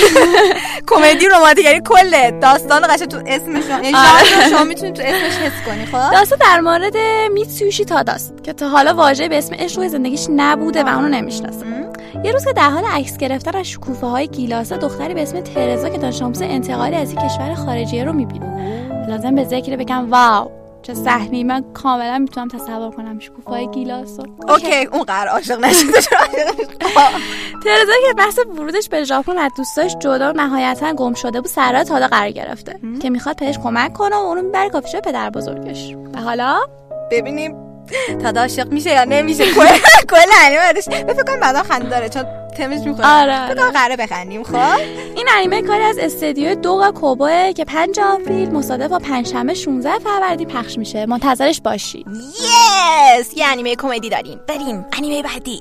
[0.90, 3.94] کمدی رمانتیک یعنی کل داستان قشنگ تو اسمش یعنی
[4.50, 6.96] شما می‌تونید تو اسمش حس کنی خب؟ داستان در مورد
[7.32, 11.66] میتسوشی تاداست که تا حالا واژه به اسم عشق روی زندگیش نبوده و اونو نمی‌شناسه.
[12.24, 15.88] یه روز که در حال عکس گرفتن از شکوفه های گیلاسه دختری به اسم ترزا
[15.88, 19.06] که دانش آموز انتقالی از یک کشور خارجیه رو می‌بینه.
[19.08, 20.50] لازم به ذکر بگم wow
[20.82, 25.60] چه صحنه من کاملا می‌تونم تصور کنم شکوفه های گیلاس رو okay اون قرار عاشق
[25.60, 25.92] نشده؟
[27.64, 31.67] ترزا که بحث ورودش به ژاپن از دوستاش جدا و نهایتا گم شده بود سر
[31.67, 32.80] راه تادا قرار گرفته.
[33.02, 36.60] که می‌خواد بهش کمک کنه و اونو می‌بره کافی شاپ پدر بزرگش و حالا؟
[37.10, 37.69] ببینیم
[38.22, 39.66] تا عاشق میشه یا نمیشه کل
[40.10, 42.24] کل انیمه بعدش فکر کنم بعدا خنده داره چون
[42.58, 44.78] تمش می‌خوره آره، فکر کنم قراره بخندیم خب
[45.16, 50.48] این انیمه کاری از استدیو دوغا کوبوه که 5 آوریل مصادف با پنجشنبه 16 فروردین
[50.48, 55.60] پخش میشه منتظرش باشید یس یه انیمه کمدی داریم بریم انیمه بعدی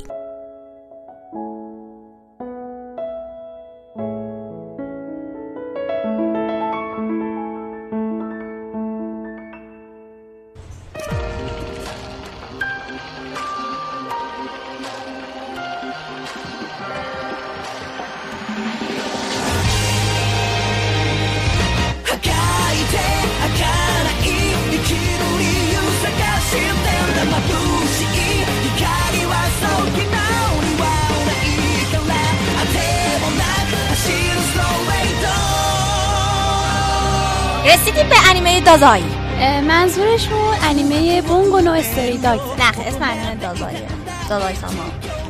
[38.70, 42.40] اه، منظورشون انیمه بونگو نو استری داگ.
[42.60, 43.88] نه اسم انیمه دازاییه.
[44.30, 44.84] دازای ساما.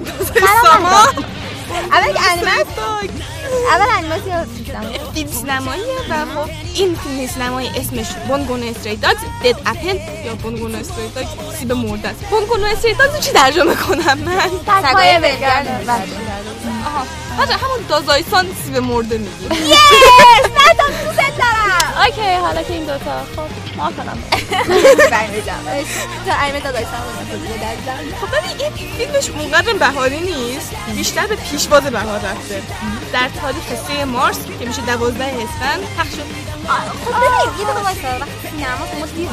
[0.64, 1.04] ساما؟
[1.92, 2.52] اول که انیمه
[3.72, 4.46] اول انیمه
[5.14, 10.76] فیلم سینماییه و خب این فیلم سینمایی اسمش بونگون استری داگز دد اپل یا بونگون
[10.76, 11.28] استری داگز
[11.60, 12.20] سیب مرده است.
[12.30, 14.50] بونگون استری داگز رو چی ترجمه کنم من؟
[14.92, 15.90] سگای ولگرد
[16.86, 17.06] آها.
[17.38, 19.78] همون دازایسان سیب مرده میگیم یس
[20.44, 21.69] نه تا دوست دارم.
[22.06, 24.18] اوکی حالا که این دوتا خب موافقم
[25.12, 25.84] برمی جمع
[26.26, 27.12] تا انیمه دازای ساما
[28.22, 32.62] خب ببین این فیلمش اونقدر بهاری نیست بیشتر به پیشواز بهار رفته.
[33.14, 33.66] در تاریخ
[33.98, 36.50] 3 مارس که میشه 12 اسفند پخش شد.
[37.06, 39.30] خب ببین یه دقیقه وایسا وقتی سینما ما دیر.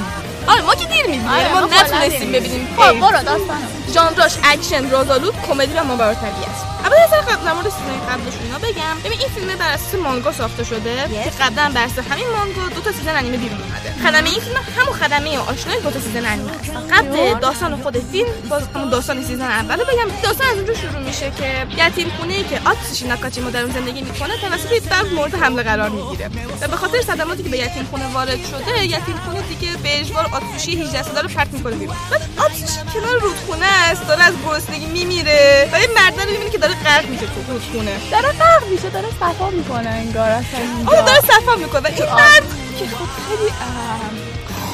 [0.47, 2.93] آره ما که دیر می‌دونیم آره، ما ما کلا نتونستیم ببینیم خب.
[2.93, 3.67] برو داستانو.
[3.95, 6.76] ژانراش اکشن رازآلود کمدی و ماورا است.
[6.87, 8.97] اول سر قبل در مورد سینمای قبلش اینا بگم.
[9.05, 10.95] ببین این فیلم بر اساس مانگا ساخته شده
[11.25, 13.89] که قبلا بر اساس همین مانگا دو تا season انیمه بیرون اومده.
[14.05, 18.29] خدمه این فیلم همون خدمه آشنای دو تا season انیمه هستن قبل داستان خود فیلم
[18.51, 20.09] باز همون داستان season اول بگم.
[20.23, 24.01] داستان از اونجا شروع میشه که یتیم خونه ای که آتسوشی ناکاجیما در اون زندگی
[24.01, 26.31] می‌کنه توسط یک ببر مورد حمله قرار می‌گیره.
[26.61, 30.29] و به خاطر صدماتی که به یتیم خونه وارد شده یتیم خونه دیگه به اجبار
[30.33, 31.97] آتسوشی 18 ساله رو پرت می‌کنه بیرون.
[32.11, 35.71] بعد آتسوشی کنار رودخونه است داره از گرسنگی میمیره.
[35.73, 35.87] و یکی
[36.19, 40.31] رو می‌بینه که داره غرق میشه تو رودخونه داره غرق میشه داره صفا می‌کنه انگار
[40.31, 40.61] اصلا.
[40.87, 41.89] آره داره صفا می‌کنه.
[41.89, 42.43] این مرد
[42.79, 43.51] که خب خیلی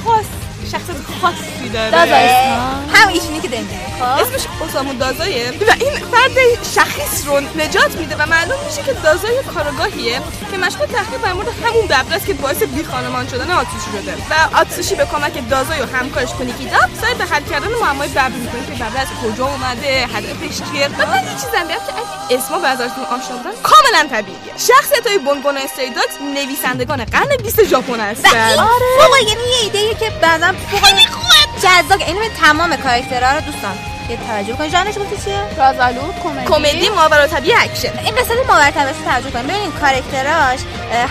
[0.04, 0.41] خاص.
[0.72, 1.90] شخصیت خاصی داره.
[1.90, 4.04] دازایسان هم ایشونی که داریم خب.
[4.04, 5.50] اسمش اسامو دازایه.
[5.50, 6.36] و این فرد
[6.74, 11.48] شخیص رو نجات میده و معلوم میشه که دازای کارگاهیه که مشغول تحقیق در مورد
[11.64, 14.14] همون ببره است که باعث بی خانمان شدن آتسوشی شده.
[14.30, 18.66] و آتسوشی به کمک دازای و همکارش کنیکیدا سعی به حل کردن معمای ببر می‌کنه
[18.66, 20.88] که ببره از کجا اومده هدفش چیه.
[20.88, 24.52] و من یه چیزم بگم که اگه اسما به آشنا بودن کاملا طبیعیه.
[24.56, 28.56] شخصیت های بونگون استریدات نویسندگان قرن 20 ژاپن هستن.
[28.98, 34.16] بابا یعنی یه ایده که بعدم خیلی خوبه جذاب اینو تمام کاراکترها رو دوستان که
[34.16, 36.46] توجه کنید ژانرش گفتی چیه؟ رازالود کمدی.
[36.46, 37.98] کمدی ماورا طبیعی اکشن.
[37.98, 40.60] این قصه ماورتبش رو توجه کنید ببینید کاراکتراش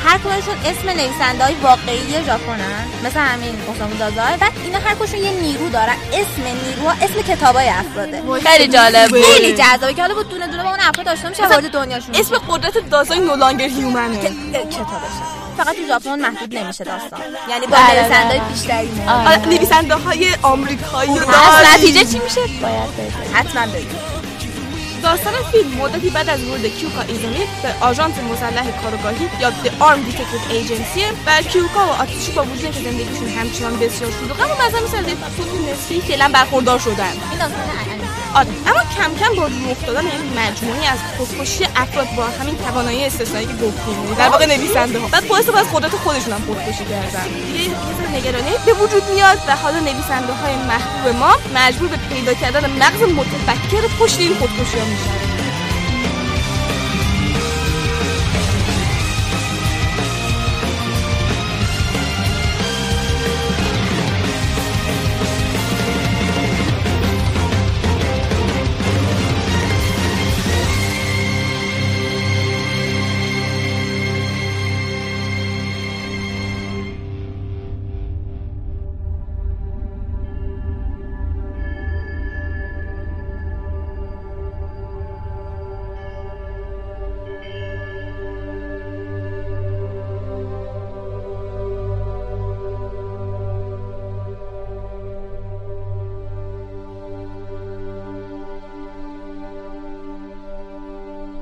[0.05, 2.85] هر کدومشون اسم نویسنده های واقعی ژاپنن.
[3.03, 5.95] مثل همین اوسامو دازای بعد اینا هر کدومشون یه نیرو دارن.
[6.13, 9.11] اسم نیروها اسم کتابای افراده خیلی جالب.
[9.11, 9.93] خیلی جذابه.
[9.93, 13.19] که حالا با دونه دونه با اون افراد آشنا میشه وارد دنیاشون اسم قدرت دازای
[13.19, 14.17] No Longer Human ه.
[14.17, 17.19] کتابش فقط تو ژاپن محدود نمیشه داستان.
[17.49, 18.49] یعنی با بله، نویسنده‌های بله.
[18.49, 19.45] بیشتری میاد آره.
[19.45, 21.73] نویسنده های آمریکایی رو پس داریم.
[21.73, 24.21] نتیجه چی میشه؟ باید بده حتما بگید
[25.03, 30.11] داستان فیلم مدتی بعد از ورود کیوکا ایزومی به آژانس مسلح کارگاهی یا The Armed
[30.11, 34.81] Detective Agency و کیوکا و آتیشی با وجود که زندگیشون همچنان بسیار شلوغه اما مثلا
[34.81, 37.13] مثل طول نسبی فعلا برخوردار شدن.
[37.31, 37.59] این داستان
[38.35, 43.05] آره اما کم کم با رخ دادن این مجموعی از خودکشی افراد با همین توانایی
[43.05, 45.07] استثنایی که گفتیم در واقع نویسنده ها.
[45.07, 47.25] بعد باعث از قدرت خودشون هم خودکشی کردن.
[47.55, 52.33] یه ذره نگرانی به وجود میاد و حالا نویسنده های محبوب ما مجبور به پیدا
[52.33, 55.30] کردن مغز متفکر پشت این خودکشی ها میشن.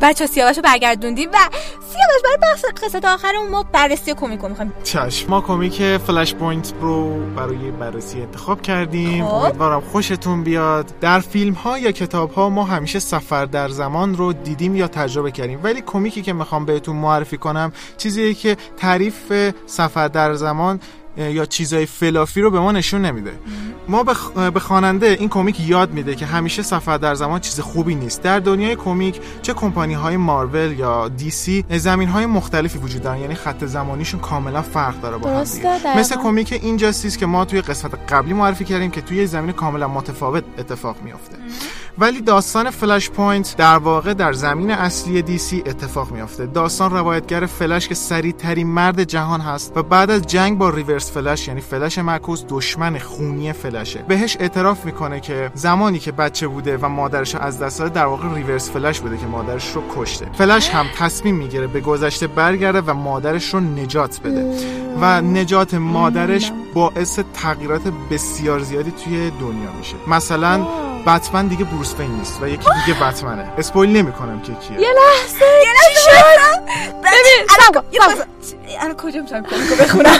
[0.02, 1.38] بچه سیاوشو برگردوندیم و
[1.90, 4.74] سیاوش برای بخش قسمت آخرمون ما بررسی کمیکو می‌خوایم.
[4.84, 9.26] چشم ما کمیک Flashpoint رو برای بررسی انتخاب کردیم.
[9.26, 9.34] خب.
[9.34, 11.00] امیدوارم خوشتون بیاد.
[11.02, 15.32] در فیلم ها یا کتاب ها ما همیشه سفر در زمان رو دیدیم یا تجربه
[15.32, 15.60] کردیم.
[15.64, 19.34] ولی کمیکی که می‌خوام بهتون معرفی کنم چیزیه که تعریف
[19.66, 20.80] سفر در زمان
[21.20, 23.32] یا چیزای fluffy رو به ما نشون نمیده.
[23.88, 24.04] ما
[24.54, 28.22] به خواننده این کمیک یاد میده که همیشه سفر در زمان چیز خوبی نیست.
[28.22, 33.22] در دنیای کمیک چه کمپانی های مارول یا DC زمین های مختلفی وجود دارن.
[33.22, 35.42] یعنی خط زمانیشون کاملا فرق داره با هم.
[35.98, 40.44] مثل کمیک Injustice که ما توی قسمت قبلی معرفی کردیم که توی زمین کاملا متفاوت
[40.58, 41.36] اتفاق میافته.
[42.00, 46.46] ولی داستان Flashpoint در واقع در زمین اصلی DC اتفاق میافته.
[46.46, 51.12] داستان روایتگر فلش که سریع ترین مرد جهان هست و بعد از جنگ با Reverse
[51.12, 56.78] Flash یعنی فلش معکوس دشمن خونی فلشه بهش اعتراف می‌کنه که زمانی که بچه بوده
[56.78, 60.28] و مادرش از دست داده در واقع Reverse Flash بوده که مادرش رو کشته.
[60.34, 64.56] فلش هم تصمیم می‌گیره به گذشته برگرده و مادرش رو نجات بده.
[65.02, 67.82] و نجات مادرش باعث تغییرات
[68.12, 69.96] بسیار زیادی توی دنیا میشه.
[70.08, 70.68] مثلا
[71.08, 73.54] بتمن دیگه بروس وین نیست و یکی دیگه بتمنه.
[73.58, 74.82] اسپویل نمی‌کنم که کیه.
[74.82, 76.60] یه لحظه یه لحظه
[77.04, 78.18] ببین الان
[78.80, 80.20] الان کجا می‌تونم کمیکو بخونم؟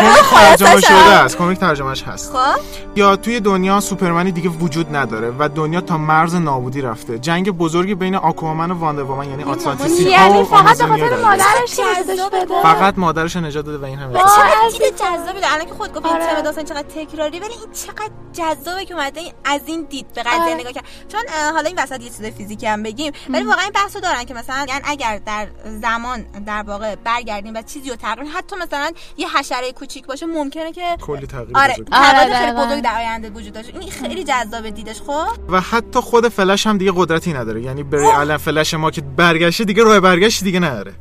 [0.00, 1.36] کمیک ترجمه شده است.
[1.36, 2.32] کمیک ترجمهش هست.
[2.32, 2.60] خب.
[2.96, 7.18] یا توی دنیا سوپرمنی دیگه وجود نداره و دنیا تا مرز نابودی رفته.
[7.18, 12.62] جنگ بزرگی بین آکوامن و واندر یعنی آتلانتیسی یعنی فقط به خاطر مادرش نجاتش بده
[12.62, 15.52] فقط مادرش نجات داده و این همه چقدر داره.
[15.54, 19.32] الان که خود گفت این داستان چقدر تکراری ولی این چقدر جذابه که اومده این-
[19.44, 20.84] از این دید به قضیه نگاه کرد.
[21.08, 21.20] چون
[21.52, 24.66] حالا این وسط یه چیز فیزیکی هم بگیم ولی واقعا این بحثو دارن که مثلا
[24.68, 25.48] یعنی اگر در
[25.82, 30.72] زمان در واقع برگردیم و چیزی رو تغییر حتی مثلا یه حشره کوچیک باشه ممکنه
[30.72, 31.74] که کلی تغییر آره.
[31.74, 32.66] تغییرات آره، خیلی دقیقاً.
[32.66, 33.70] بزرگ در آینده وجود داشت.
[33.80, 37.62] این خیلی جذابه دیدش خب؟ و حتی خود فلش هم دیگه قدرتی نداره.
[37.62, 40.94] یعنی بری الان فلش ما که برگشته دیگه راه برگشت دیگه نداره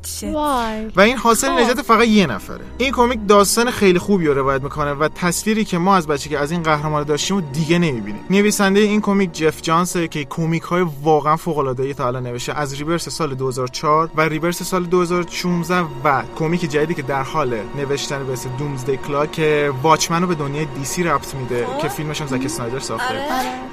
[0.96, 2.66] و این حاصل نجات فقط یه نفره.
[2.78, 6.52] این کمیک داستان خیلی خوبی رو روایت می‌کنه و تصویری که ما از بچگی از
[6.52, 8.26] این قهرمان داشتیم و دیگه نمی‌بینیم.
[8.30, 12.54] نویسنده این کمیک جف جانزه که کمیک های واقعا فوق العاده تا الان نوشته.
[12.54, 18.26] از ریورس سال 2004 و ریورس سال 2016 و کمیک جدیدی که در حال نوشتن
[18.26, 22.28] به اسم Doomsday Clock که Watchmen رو به دنیای DC ربط میده که فیلمش هم
[22.28, 23.14] زک اسنایدر ساخته.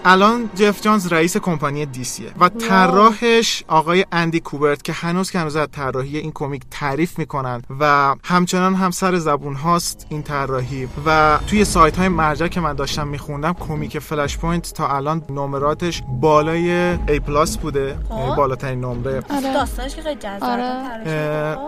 [0.04, 5.38] الان جف جانز رئیس کمپانی DC ه و طراحش آقای اندی کوبرت که هنوز که
[5.38, 10.88] هنوز از طراحی این کمیک تعریف می‌کنن و همچنان هم سر زبون هاست این طراحی.
[11.06, 16.96] و توی سایت های مرجع که من داشتم میخوندم کمیک Flashpoint تا الان نمراتش بالای
[16.96, 17.96] A plus بوده.
[18.10, 19.22] یعنی بالاترین نمره.
[19.54, 21.58] داستانش که خیلی آره.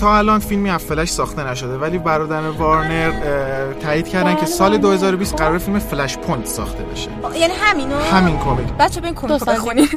[0.00, 3.12] تا الان فیلمی از فلش ساخته نشده ولی برادران وارنر
[3.72, 7.08] تایید کردن که سال 2020 قرار فیلم Flashpoint ساخته بشه.
[7.34, 8.66] یعنی همینو؟ همین کمیک.
[8.68, 9.90] بچه کمیکو دو سال بخونید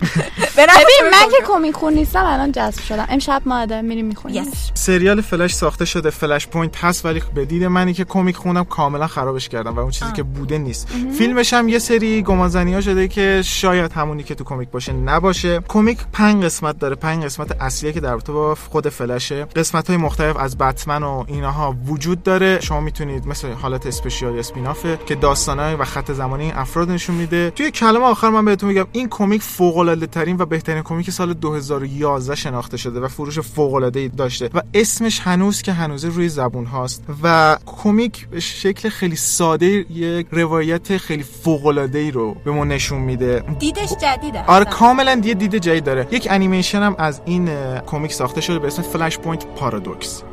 [0.58, 3.05] ببین من که کمیک خون نیستم الان جذب شدم.
[3.10, 4.43] امشب ما هم میریم می‌خونیم.
[4.74, 9.49] سریال فلش ساخته شده Flashpoint هست ولی به دید منی که کمیک خوندم کاملا خرابش
[9.49, 10.88] کردن و اون چیزی که بوده نیست.
[11.17, 15.61] فیلمش هم یه سری گمانزنی ها شده که شاید همونی که تو کمیک باشه نباشه.
[15.67, 19.45] کمیک پنج قسمت داره پنج قسمت اصلیه که در رابطه با خود فلشه.
[19.45, 22.59] قسمت های مختلف از بتمن و اینها وجود داره.
[22.61, 27.49] شما می‌تونید مثل حالت اسپشیال اسپینافه که داستانای و خط زمانی این افراد نشون میده.
[27.49, 31.33] توی کلمه آخر من بهتون میگم این کمیک فوق العاده ترین و بهترین کمیک سال
[31.33, 36.65] 2011 شناخته شده و فروش فوق العاده داشته و اسمش هنوز که هنوز روی زبون
[36.65, 42.51] هاست و کمیک به شکل خیلی ساده یک روایت خیلی فوق العاده ای رو به
[42.51, 43.43] ما نشون میده.
[43.59, 46.07] دیدش جدیده آره کاملا یه دید جدید داره.
[46.11, 47.49] یک انیمیشن هم از این
[47.86, 50.23] کمیک ساخته شده به اسم Flashpoint Paradox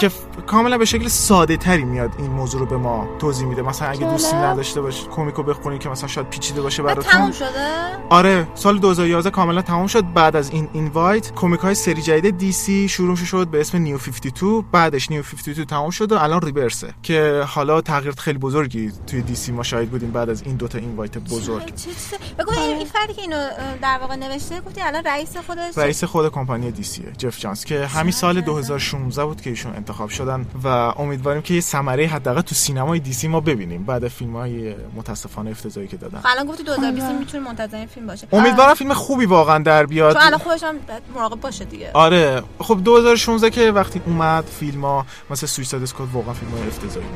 [0.00, 0.10] که
[0.46, 3.62] کاملا به شکل ساده تری میاد این موضوع رو به ما توضیح میده.
[3.62, 7.32] مثلا اگه دوستی نداشته باشه کمیک رو بخونید که مثلا شاید پیچیده باشه تموم براتون.
[7.32, 7.48] شده؟
[8.10, 10.04] آره سال 2011 کاملا تمام شد.
[10.14, 14.64] بعد از این event کمیک های سری جدید DC شروع شد به اسم New 52
[14.72, 19.52] بعدش New 52 تمام شد و الان ریورسه که حالا تغییر خیلی بزرگی توی DC
[19.52, 20.78] ما شاهد بودیم بعد از این دوتا
[21.16, 21.72] اینوایت بزرگ.
[22.38, 23.48] بگو این این فردی که اینو
[23.82, 27.86] در واقع نوشته گفتی الان رئیس خودش رئیس خود کمپانی دی سیه جف جانز که
[27.86, 32.54] همین سال 2016 بود که ایشون انتخاب شدن و امیدواریم که یه ثمره حداقل تو
[32.54, 36.20] سینمای دی سی ما ببینیم بعد فیلم های متاسفانه افتضاحی که دادن.
[36.24, 38.28] الان گفتی 2020 می‌تونه منتظر این فیلم باشه.
[38.32, 40.12] امیدوارم فیلم خوبی واقعا در بیاد.
[40.12, 41.90] چون الان خودش هم باید مراقب باشه دیگه.
[41.94, 42.42] آره.
[42.58, 47.06] خب 2016 که وقتی اومد فیلم ها مثل سویساید اسکواد واقعا فیلم های افتضاحی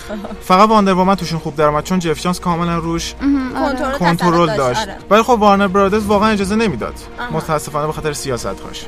[0.50, 3.14] فقط واندر توشون خوب در اومد چون جف جانز کاملا روش
[3.54, 4.80] کنترل کنترل تسلط داشت.
[4.80, 4.96] آره.
[5.10, 6.94] ولی خب وارنر برادرز واقعا اجازه نمی‌داد.
[7.32, 8.86] متاسفانه به خاطر سیاست هاش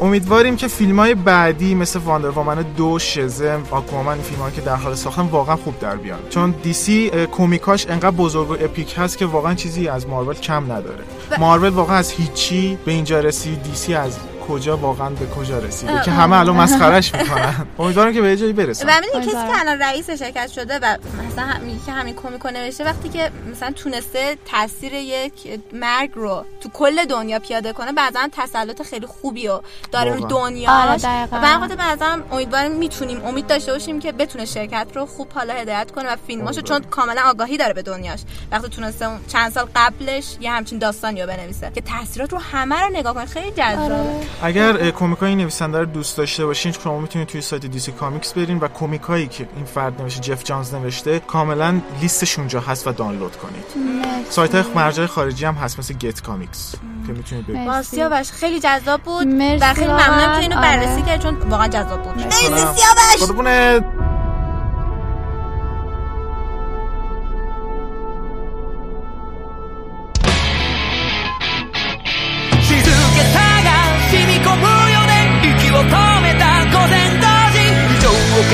[0.00, 4.94] امیدواریم که فیلم های بعدی مثل Wonder Woman دو شزم آکوامن فیلم که در حال
[4.94, 6.18] ساختن واقعا خوب در بیان.
[6.30, 11.04] چون DC کمیکاش انقدر بزرگ و epic هست که واقعا چیزی از مارول کم نداره.
[11.38, 14.16] مارول واقعا از هیچی به اینجا رسید DC از
[14.48, 17.66] کجا واقعا به کجا رسیده که همه الان مسخرش می‌کنن.
[17.78, 20.96] امیدوارم که به یه جایی برسن و می‌دونی کسی که الان رئیس شرکت شده و
[21.28, 25.32] مثلا هم میگه که همین کمیکو نوشته وقتی که مثلا تونسته تاثیر یک
[25.72, 30.92] مرگ رو تو کل دنیا پیاده کنه بعضا تسلط خیلی خوبی رو داره رو واقعا.
[30.92, 31.28] آره،.
[31.32, 35.54] و به خاطر بعضا امیدواریم می‌تونیم امید داشته باشیم که بتونه شرکت رو خوب حالا
[35.54, 38.20] هدایت کنه و فیلماشو چون کاملا آگاهی داره به دنیاش.
[38.52, 42.88] وقتی تونسته چند سال قبلش یه همچین داستانی رو بنویسه که تاثیرات رو همه رو
[42.92, 43.26] نگاه کنه.
[43.26, 43.94] خیلی جذابه.
[44.42, 48.58] اگر کمیک های نویسنده رو دوست داشته باشین شما می‌تونید توی سایت DC Comics برین
[48.58, 52.92] و کمیک هایی که این فرد نوشته جف جانز نوشته کاملا لیستش اونجا هست و
[52.92, 53.64] دانلود کنید.
[54.30, 56.74] سایت های مرجع خارجی هم هست مثل GetComics
[57.06, 59.26] که می‌تونید ببینید سیاوش خیلی جذاب بود.
[59.60, 60.14] و خیلی واقعاً.
[60.14, 60.76] ممنونم که اینو آره.
[60.76, 62.30] بررسی کرد چون واقعا جذاب بود.
[62.30, 63.30] سیاوش.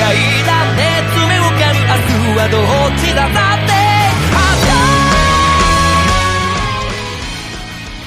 [0.14, 3.76] いだ熱目をかみ明日はどっちだだって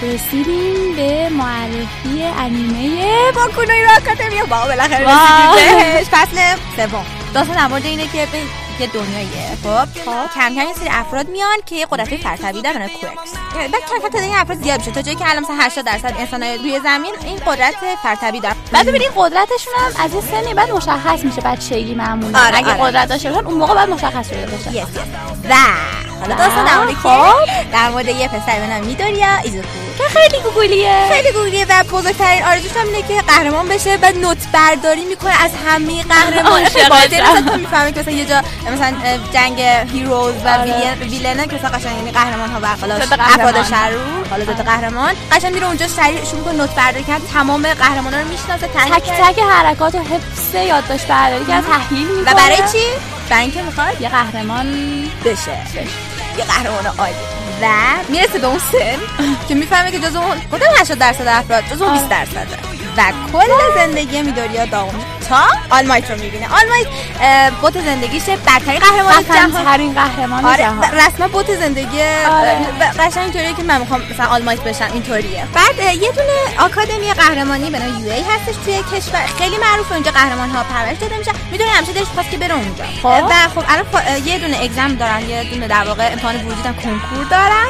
[0.01, 5.55] رسیدیم به معرفی انیمه باکونوی رو آکادمیا با بالاخره واو.
[5.55, 6.37] رسیدیم بهش فصل
[6.75, 8.37] سوم داستان در مورد اینه که به
[8.79, 9.87] یه دنیاییه خب
[10.35, 13.99] کم کم یه سری افراد میان که یه قدرت فرتوی دارن به کوکس بعد کم
[14.01, 16.79] کم تعداد این افراد زیاد میشه تا جایی که الان مثلا 80 درصد انسانای روی
[16.79, 21.40] زمین این قدرت فرتوی دارن بعد ببینید قدرتشون هم از یه سنی بعد مشخص میشه
[21.40, 22.82] بچگی معمولا آره، اگه آره.
[22.82, 24.86] قدرت داشته باشن اون موقع بعد مشخص شده باشه.
[25.50, 25.54] و
[26.20, 27.72] حالا داستان در مورد خب.
[27.72, 29.68] در مورد یه پسر به نام میدوریا ایزوکو.
[29.98, 34.38] که خیلی گوگولیه خیلی گوگلیه و بزرگترین آرزوش هم اینه که قهرمان بشه و نوت
[34.52, 36.62] برداری می‌کنه از همه قهرمان.
[36.90, 38.42] باطل مثلا تو می‌فهمی که مثلا یه جا
[38.72, 38.92] مثلا
[39.32, 39.60] جنگ
[39.92, 43.02] هیروز و ویلن ویلنه که مثلا قشنگ یعنی قهرمان ها قهرمان.
[43.20, 45.14] افراد شر رو حالا ضد قهرمان.
[45.32, 49.02] قشنگ میره اونجا سریع شروع کنه نوت برداری کردن تمام قهرمانا رو می‌شناسه تک.
[49.02, 52.84] تک حرکات و حفظ یادداشت برداری کرد تحلیل می‌کنه و برای چی؟
[53.30, 54.66] برای اینکه می‌خواد یه قهرمان
[55.24, 55.58] بشه.
[56.38, 57.43] یه قهرمان عالی.
[57.62, 57.66] و
[58.08, 58.98] می‌رسه به اون سن
[59.48, 62.58] که می‌فهمه که جز اون گفتم 80 درصد افراد؟ جز اون 20 درصده.
[62.96, 66.46] و کل زندگی میدوریا داغون تا All Might رو می‌بینه.
[66.46, 66.86] All Might
[67.60, 69.64] بت زندگیشه برترین قهرمان جهان.
[69.64, 70.78] ترین قهرمان آره جهان.
[70.78, 72.66] و رسما بت زندگی آره.
[72.98, 75.44] قشنگ اینطوریه که من می‌خوام مثلا All Might بشم اینطوریه.
[75.54, 79.26] بعد یه دونه آکادمی قهرمانی به نام UA هستش توی کشور.
[79.38, 81.32] خیلی معروفه اونجا قهرمان ها پرورش داده میشن.
[81.50, 82.84] می‌دونی همیشه دلش خواست که بره اونجا.
[83.02, 83.24] خب.
[83.30, 87.64] و خب الان یه دونه exam دارن یه دونه در واقع امتحان ورودی کنکور دارن.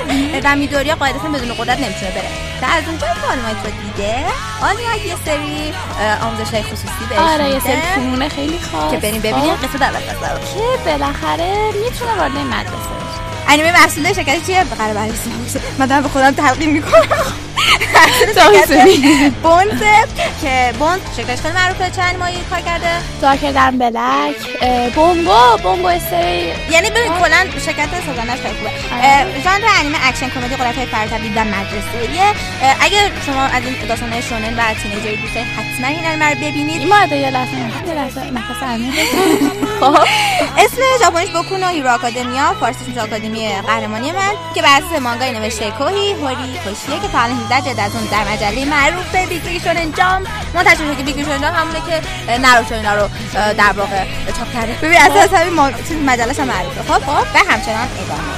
[0.45, 2.29] و میدوریا قاعدتا بدون قدرت نمی‌تونه بره.
[2.63, 4.25] و از اونجا که آلمایت رو دیده.
[4.63, 5.75] آلمایت یه سری
[6.23, 8.91] آموزش های خصوصی بهش یه سری فنون خیلی خاص.
[8.91, 9.55] که بریم ببینیم.
[9.55, 12.95] قصه در بسازم که بالاخره می‌تونه وارد مدرسه
[13.49, 17.03] انیمه محصول شرکتی چیه؟ قرار بررسی میشه من دارم به خودم تلقین می‌کنم.
[19.43, 19.83] بونز
[20.43, 22.91] که بونز شکلش خیلی معروفه چند ماهی کار کرده؟
[23.23, 24.37] دارکر در بلک
[24.95, 26.53] بونگو بونگو استری.
[26.71, 28.71] یعنی ببین کلا شرکت سازندش خیلی خوبه.
[29.45, 32.35] ژانر انیمه اکشن کمدی قدرت های فراطبیعی و مدرسه
[32.81, 36.37] اگه شما از این داستانهای shonen و teenager ی دوست دارید حتما این انیمه رو
[36.37, 36.89] ببینید.
[36.89, 37.57] مورد یه لحظه
[37.87, 38.21] یه لحظه
[39.81, 39.99] خب.
[40.59, 45.33] اسم ژاپنیش Boku no Hero Academia فارسیش میشه آکادمی قهرمانی من که بر اساس مانگای
[45.33, 49.63] نوشته کوهی هوری کوشیه که تا الان 18 جلد از اون در مجله معروف Weekly
[49.65, 50.25] Shonen Jump
[50.55, 54.05] منتشر شده که Weekly Shonen Jump همونه که ناروتو اینا رو در واقع
[54.39, 54.73] چاپ کرده.
[54.83, 56.83] ببین اساس همین ما- چیز مجلهش هم معروفه.
[56.83, 58.35] خب خب و همچنان ادامه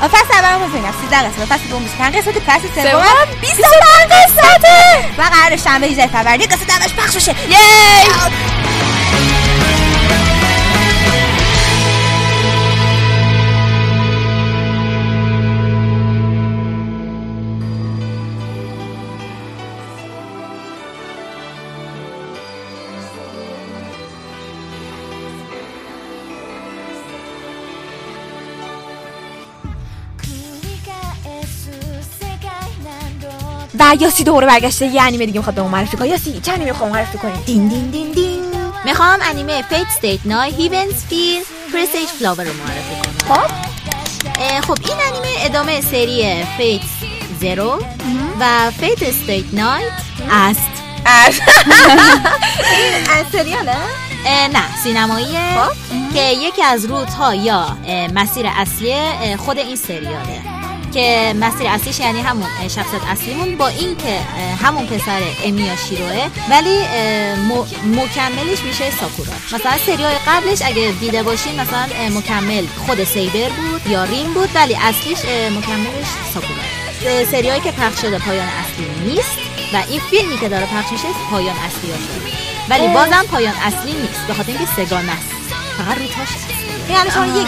[0.00, 0.08] داره.
[0.08, 5.08] فصل اول هم فیلم 13 قسمت فصل دوم 25 قسمت فصل سوم 25 قسمته.
[5.18, 7.34] و قرار شنبه 18 فروردین قسمت اولش پخش بشه.
[7.48, 7.56] یی!
[33.94, 36.90] یاسی دوباره برگشته یه انیمه دیگه می‌خواد به ما معرفی کنه یاسی چه انیمه می‌خواد
[36.90, 38.42] معرفی کنی دین دین دین دین
[38.84, 41.42] می‌خوام انیمه Fate/stay night Heaven's Feel
[41.72, 43.50] presage flower رو معرفی کنم خب
[44.60, 47.82] خب این انیمه ادامه سری Fate/Zero
[48.40, 49.92] و Fate/stay night
[50.30, 50.70] است
[51.16, 51.34] از
[53.32, 53.76] سریاله
[54.26, 55.40] اه، نه سینماییه
[56.14, 58.94] که یکی از route ها یا اه، مسیر اصلی
[59.36, 60.55] خود این سریاله
[60.96, 64.20] که مسیر اصلیش یعنی همون شخصیت اصلیمون با این که
[64.64, 66.78] همون پسر امیا شیروه ولی
[67.84, 69.32] مکملش میشه ساکورا.
[69.52, 74.76] مثلا سریال قبلش اگه دیده باشین مثلا مکمل خود سیبر بود یا ریم بود ولی
[74.76, 75.18] اصلیش
[75.58, 76.64] مکملش ساکورا.
[77.06, 79.38] اه، سریالی که پخش شده پایان اصلی نیست
[79.72, 82.36] و این فیلمی که داره پخش میشه پایان اصلی شده.
[82.68, 85.28] ولی بازم پایان اصلی نیست به خاطر اینکه سگانه است.
[85.78, 85.98] فقط
[86.88, 87.46] این الان شما یک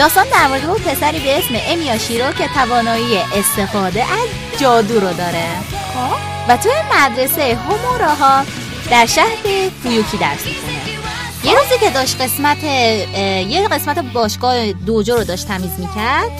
[0.00, 5.46] داستان در مورد اون پسری به اسم امیاشیرو که توانایی استفاده از جادو رو داره.
[6.48, 8.44] و توی مدرسه هوموراها
[8.90, 9.36] در شهر
[9.82, 10.72] فویوکی درس می‌کنه
[11.44, 16.30] یه روزی که داشت قسمت یه قسمت باشگاه دوجو رو داشت تمیز می‌کرد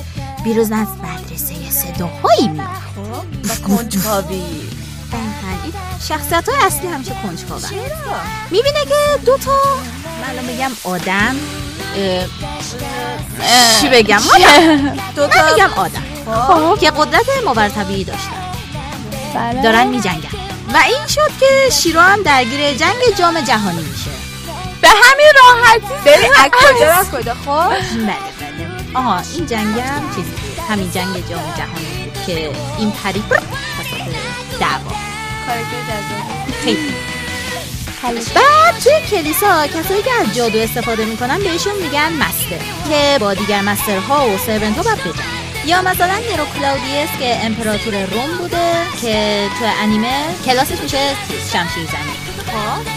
[0.44, 2.68] بیروز از مدرسه یه صداهایی میاد
[6.08, 7.62] شخصیت های اصلی همیشه کنجکاون
[8.50, 9.52] می‌بینه که دو تا
[10.22, 11.36] من بگم آدم
[13.80, 14.96] چی بگم؟ آدم.
[15.16, 16.02] دو من میگم آدم.
[16.48, 16.78] خب.
[16.80, 18.30] که قدرت ماورطبیعی داشتن.
[19.34, 19.62] بله.
[19.62, 20.28] دارن میجنگن.
[20.74, 24.10] و این شد که شیرو هم درگیر جنگ جام جهانی میشه.
[24.80, 27.68] به همین راحتی؟ ببین از کجا از کجا خب.
[27.68, 28.16] بله بله.
[28.94, 30.32] آها این جنگ هم چیزی
[30.68, 33.22] همین جنگ جام جهانی بود که این پری
[34.60, 34.90] دعوا.
[35.46, 37.09] کاراکتر جذاب خیلی.
[38.02, 43.60] بعد توی کلیسا کسایی که از جادو استفاده می‌کنن بهشون میگن مستر که با دیگر
[43.60, 45.22] مسترها و سرونت ها باید بجن
[45.66, 48.72] یا مثلا نیرو کلاودیس که امپراتور روم بوده
[49.02, 51.16] که توی انیمه کلاسش میشه
[51.52, 52.30] شمشیر زنی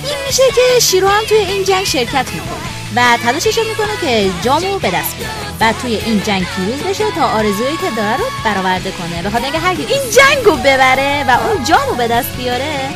[0.03, 2.63] این میشه که شیرو هم توی این جنگ شرکت می‌کنه
[2.95, 5.33] و تلاشش می‌کنه که جامو به دست بیاره.
[5.59, 9.21] و توی این جنگ پیروز بشه تا آرزویی که داره رو برآورده کنه.
[9.23, 12.89] به خاطر اینکه هر این جنگ رو ببره و اون جامو به دست بیاره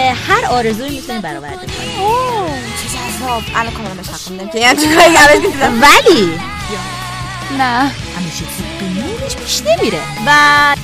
[0.00, 1.66] هر آرزویی می‌تونه برآورده
[3.56, 3.94] الان کاملا
[4.30, 5.14] میدم که یعنی چیکاری
[5.82, 6.40] ولی؟
[7.58, 7.64] نه.
[7.64, 8.48] همه چیز
[8.80, 10.00] به میلش پیش نمیره.
[10.26, 10.30] و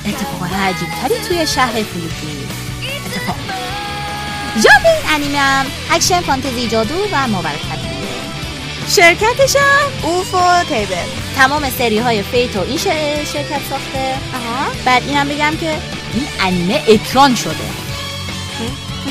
[0.05, 2.47] اتفاقات عجیب تری توی شهر فیلیپین.
[3.05, 3.35] اتفاق.
[4.55, 8.09] ژانر این انیمه هم اکشن فانتزی جادو و ماورطبیعیه
[8.89, 10.95] شرکتش هم ufotable.
[11.37, 12.83] تمام سری های Fate و این ش-
[13.33, 14.15] شرکت ساخته.
[14.85, 15.69] بعد اینم بگم که
[16.13, 17.55] این انیمه اکران شده.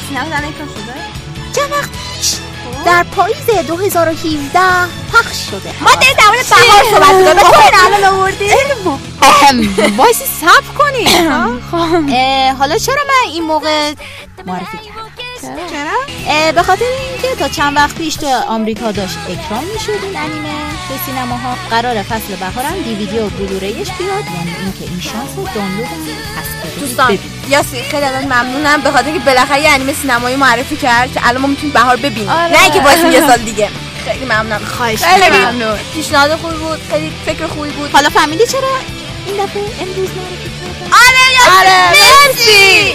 [0.08, 0.36] سینما
[0.74, 0.94] شده
[1.56, 1.90] چند وقت
[2.84, 4.60] در پاییز 2017
[5.12, 5.82] پخش شده.
[5.82, 7.34] ما در مورد بهار صحبت می‌کنیم.
[7.34, 8.50] به خود الان آوردی؟
[9.22, 11.04] اهم، وایسی صبر کنی
[12.58, 13.92] حالا چرا من این موقع
[14.46, 14.97] معرفی کردم؟
[16.28, 20.48] اه، به خاطر اینکه تا چند وقت پیش تو آمریکا داشت اکرام می‌شد این انیمه.
[20.88, 25.86] به سینماها قرار فصل بهارم دیویدی و بلوریش بیاد یعنی اینکه این شانس رو دانلود
[26.38, 27.18] هست دوستان.
[27.48, 28.80] یاسی خیلی ازت ممنونم.
[28.80, 32.28] به خاطر اینکه بالاخره یه انیمه سینمایی معرفی کرد که الان ما می‌تونیم بهار ببینیم.
[32.28, 32.52] آره.
[32.52, 33.68] نه اینکه واسه یه سال دیگه.
[34.04, 34.60] خیلی ممنونم.
[34.64, 35.38] خواهش خیلی.
[35.38, 35.78] ممنون.
[35.94, 36.78] پیشنهاد خوبی بود.
[36.90, 37.90] خیلی فکر خوبی بود.
[37.92, 38.97] حالا فهمیدی چرا؟
[39.28, 40.48] این دفعه امروز معرفی
[40.92, 41.90] آره یاسی آره.
[41.90, 42.94] مرسی.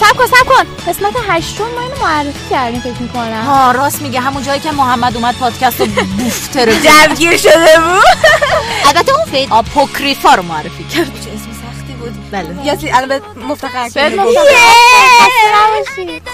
[0.00, 3.42] سب کن سب کن قسمت هشتم ما اینو معرفی کردیم فکر می‌کنم.
[3.46, 4.20] ها راست میگه.
[4.20, 6.74] همون جایی که محمد اومد پادکست رو بوفتره
[7.08, 8.04] جوگیر شده بود.
[8.88, 10.94] البته اون فید آپوکریفا رو معرفی کرد.
[11.24, 12.30] چه اسم سختی بود.
[12.30, 12.66] بله.
[12.66, 14.24] یا سی الان به مفتخر کنیم.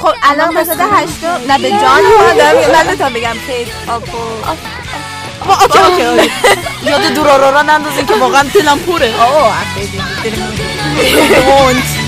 [0.03, 1.81] خب الان مثلا هشتا نه به جان
[2.29, 2.73] من دارم میگم.
[2.73, 3.37] من بهتون بگم.
[3.47, 4.19] خیلی آپو
[5.49, 6.31] اوکی اوکی
[6.83, 9.55] یاد دورارارا نندازین که واقعا دلم پره آه
[10.25, 10.53] دلم
[11.83, 12.02] そ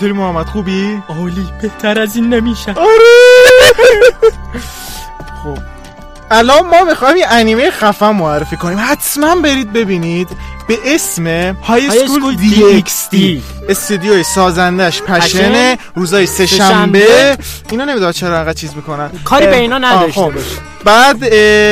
[0.00, 2.74] چطوری محمد؟ خوبی؟ عالی بهتر از این نمیشه.
[5.42, 5.58] خب.
[6.30, 8.78] الان ما می‌خوایم یه انیمه خفن معرفی کنیم.
[8.80, 10.28] حتما برید ببینید.
[10.70, 11.26] به اسم
[11.62, 13.42] های های سکول اسکول دی DXD.
[13.68, 15.82] استودیوی سازندش پشنه پشن.
[15.94, 17.38] روزای سه شنبه.
[17.70, 19.10] اینا نمی‌دونم چرا انقدر چیز می‌کنن.
[19.24, 20.32] کاری به اینا نداشته خب.
[20.34, 20.44] باش.
[20.84, 21.28] بعد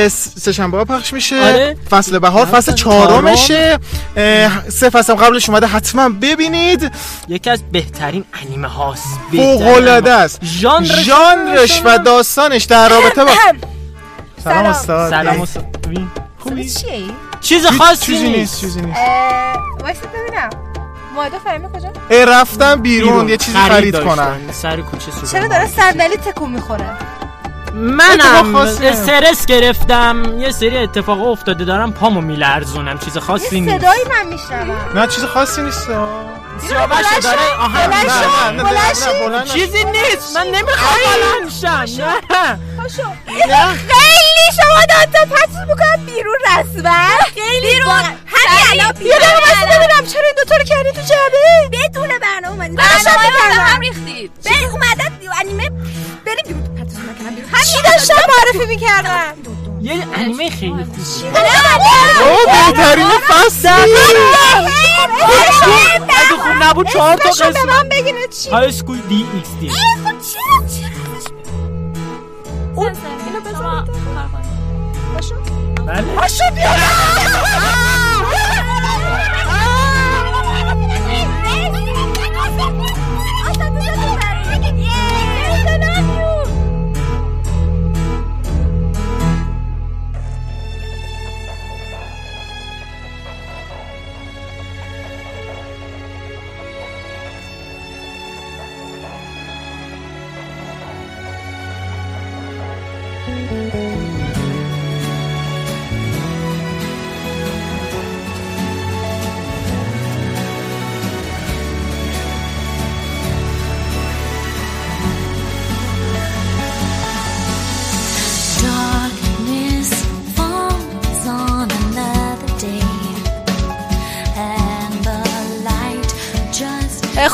[0.07, 1.35] سه شنبه ها پخش میشه.
[1.35, 1.77] آره.
[1.89, 3.79] فصل بهار فصل چهارمشه.
[4.69, 6.91] سه فصل هم قبلش اومده حتما ببینید.
[7.27, 9.07] یکی از بهترین انیمه هاست.
[9.35, 10.39] فوق العاده است.
[11.05, 13.31] ژانرش و داستانش در رابطه با
[14.43, 15.09] سلام استاد.
[15.09, 15.65] سلام استاد.
[16.39, 17.03] خوبی؟ چیه؟
[17.41, 18.59] چیز خاصی چیزی نیست.
[18.61, 18.99] چیزی نیست.
[19.81, 20.49] وایسا ببینم.
[21.15, 24.15] مایده فهمی کجا؟ ای رفتم بیرون یه چیزی خرید داشتن.
[24.15, 26.85] کنم سر کوچه سوپر چرا داره صندلی تکون می‌خوره؟
[27.73, 28.55] منم.
[28.55, 30.39] استرس گرفتم.
[30.39, 32.97] یه سری اتفاق افتاده دارم پامو میلرزونم.
[32.97, 33.77] چیز خاصی نیست.
[33.77, 34.99] صدایی من میشنوم.
[34.99, 35.87] نه چیز خاصی نیست.
[36.67, 37.37] سیاوش داره.
[38.01, 39.45] شو، نه، نه، نه،.
[39.45, 42.03] چیزی نیست من نمی‌خوام بلند شم
[43.47, 43.73] نه.
[43.73, 47.07] خیلی شما داتا پس می‌کنم بیرون رسما.
[47.35, 48.03] خیلی بیرون.
[48.25, 49.19] همین الان بیرون
[49.71, 51.69] ببینم چرا این دوتا رو کردی تو جعبه.
[51.71, 54.31] بدون برنامه اومدید برنامه هم ریختید.
[54.45, 55.69] بریم اومدن انیمه
[56.25, 56.75] بریم
[57.17, 59.33] همین داشتم معرفی می‌کردم
[59.81, 61.37] یه انیمه خیلی خوب
[62.21, 63.69] او بهترین فصل.
[66.09, 69.75] اگه خوب نبود چهار تا اسمشو به من بگین چی؟ High School DxD خب
[70.21, 70.85] چی
[72.75, 72.95] اون
[73.25, 73.87] اینو بذار
[75.13, 75.35] پاشو
[75.85, 76.01] بله.
[76.15, 77.88] پاشو بیا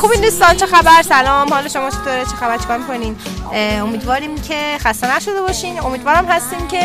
[0.06, 1.48] just خوب این دوستان چه خبر؟ سلام.
[1.48, 3.16] حال شما چطوره؟ چه خبر؟ چیکار می‌کنین؟
[3.52, 5.80] امیدواریم که خسته نشده باشین.
[5.80, 6.80] امیدوارم هستیم که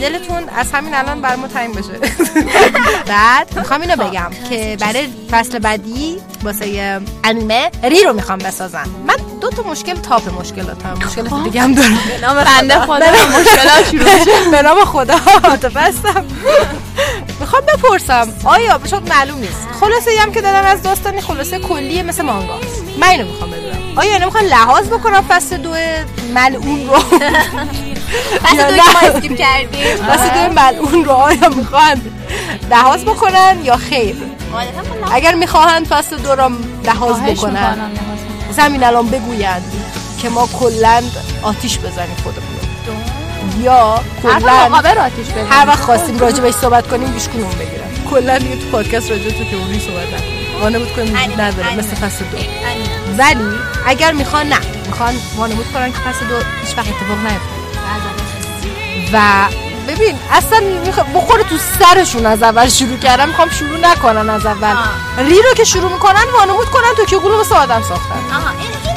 [0.00, 1.92] دلتون از همین الان بر ما تنگ بشه
[3.12, 9.16] بعد می‌خوام اینو بگم که برای فصل بعدی واسه انیمه ری رو می‌خوام بسازن من
[9.40, 10.98] دو تا مشکل تاپ مشکلاتم.
[11.06, 11.98] مشکلات دیگه هم دارم.
[12.22, 13.06] نام بنده خدا.
[13.40, 15.14] مشکلات شروع شد به نام خدا.
[15.52, 16.24] متبستم
[17.56, 19.68] می‌خوام بپرسم آیا شاید معلوم نیست.
[19.80, 22.58] خلاصه هم که دادم از داستانی خلاصه کلیه مثل مانگا.
[23.00, 23.98] من اینو می‌خوام بدونم.
[23.98, 25.74] آیا اینو می‌خوان لحاظ بکنم فصل دو
[26.34, 26.98] ملعون رو؟
[28.56, 29.96] دوی نه؟ ما اسکیپ کردیم.
[30.08, 32.00] فصل دو ملعون رو آیا می‌خوان
[32.70, 34.16] لحاظ بکنن یا خیر؟
[35.12, 36.50] اگر می‌خواهند فصل دو را
[36.84, 37.90] لحاظ بکنن.
[38.50, 39.72] از همین الان بگویند
[40.22, 41.02] که ما کلا
[41.42, 42.55] آتیش بزنیم خودمون.
[43.60, 45.46] یا کلا مقابل آتیش بزنیم.
[45.50, 49.44] هر وقت خواستیم راجع بهش صحبت کنیم گوشکنون بگیرم کلا دیگه تو پادکست راجع تو
[49.44, 51.76] تئوری صحبت نکنیم وانمود کنیم نداره.
[51.76, 52.38] مثل فصل دو.
[53.18, 54.58] ولی اگر می‌خوان نه.
[54.86, 57.56] می‌خوان وانمود کنن که فصل دو هیچ وقت اتفاق نیفته.
[59.12, 59.46] و
[59.88, 60.60] ببین اصلا
[61.14, 64.76] بخوره تو سرشون از اول شروع کردم می‌خوام شروع نکنن از اول.
[65.18, 68.34] ری رو که شروع می‌کنن وانمود کنن تو که واسه آدم ساختن.
[68.36, 68.95] آها این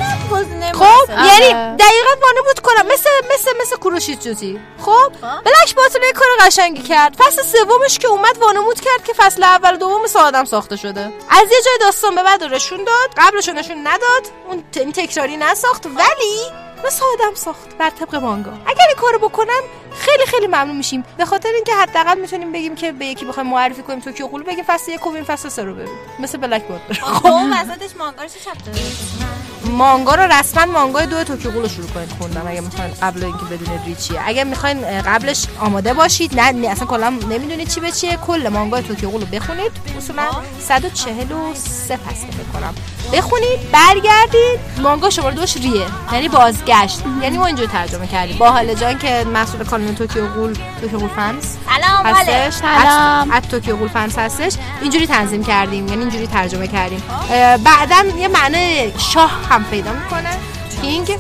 [0.74, 1.28] خب آره.
[1.28, 2.86] یعنی دقیقا وانمود کنم.
[2.94, 7.16] مثل مثل مثل کوروشیتسوزی خب بلک باتل یه کار قشنگی کرد.
[7.16, 11.02] فصل سومش که اومد وانمود کرد که فصل اول و دوم آدم ساخته شده.
[11.30, 13.10] از یه جای داستان به بعد نشون داد.
[13.18, 14.32] قبلش نشون نداد.
[14.48, 15.86] اون این تکراری نساخت.
[15.86, 16.52] ولی
[16.86, 18.52] مثل آدم ساخت بر طبق مانگا.
[18.52, 19.62] اگر این کارو بکنن
[20.00, 21.06] خیلی خیلی ممنون میشیم.
[21.18, 24.64] به خاطر اینکه حداقل می‌تونیم بگیم که به یکی بخوایم معرفی کنیم توکیو غول بگیم
[24.68, 25.98] فصل یک و ببین فصل سه رو ببین.
[26.20, 28.72] مثل Black Butler خب وسطش مانگا رو چه chapter
[29.70, 33.82] مانگا رو رسما مانگای دو توکیو رو شروع کنید خوندن اگه می‌خواین قبل اینکه بدونید
[33.86, 38.18] re چیه اگه می‌خواین قبلش آماده باشید نه, نه اصلا کلا نمی‌دونید چی به چیه
[38.28, 39.72] کل مانگای توکیو غول رو بخونید.
[39.98, 40.24] اصولا
[40.60, 42.76] 143 فصل بکنم
[43.14, 44.60] بخونید برگردید.
[44.82, 47.04] مانگا شماره دوش re ئه یعنی بازگشت.
[47.22, 48.38] یعنی ما اینجوری ترجمه کردیم.
[48.38, 52.54] با حال جان که مسئول کانون توکیو غول Tokyo Ghoul Fans سلام هستش.
[52.54, 53.32] سلام.
[53.32, 54.54] at Tokyo Ghoul Fans هستش.
[54.82, 57.04] اینجوری تنظیم کردیم یعنی اینجوری ترجمه کردیم.
[57.32, 60.30] اه، بعدا یه معنی شاه هم پیدا می‌کنه.
[60.82, 61.18] king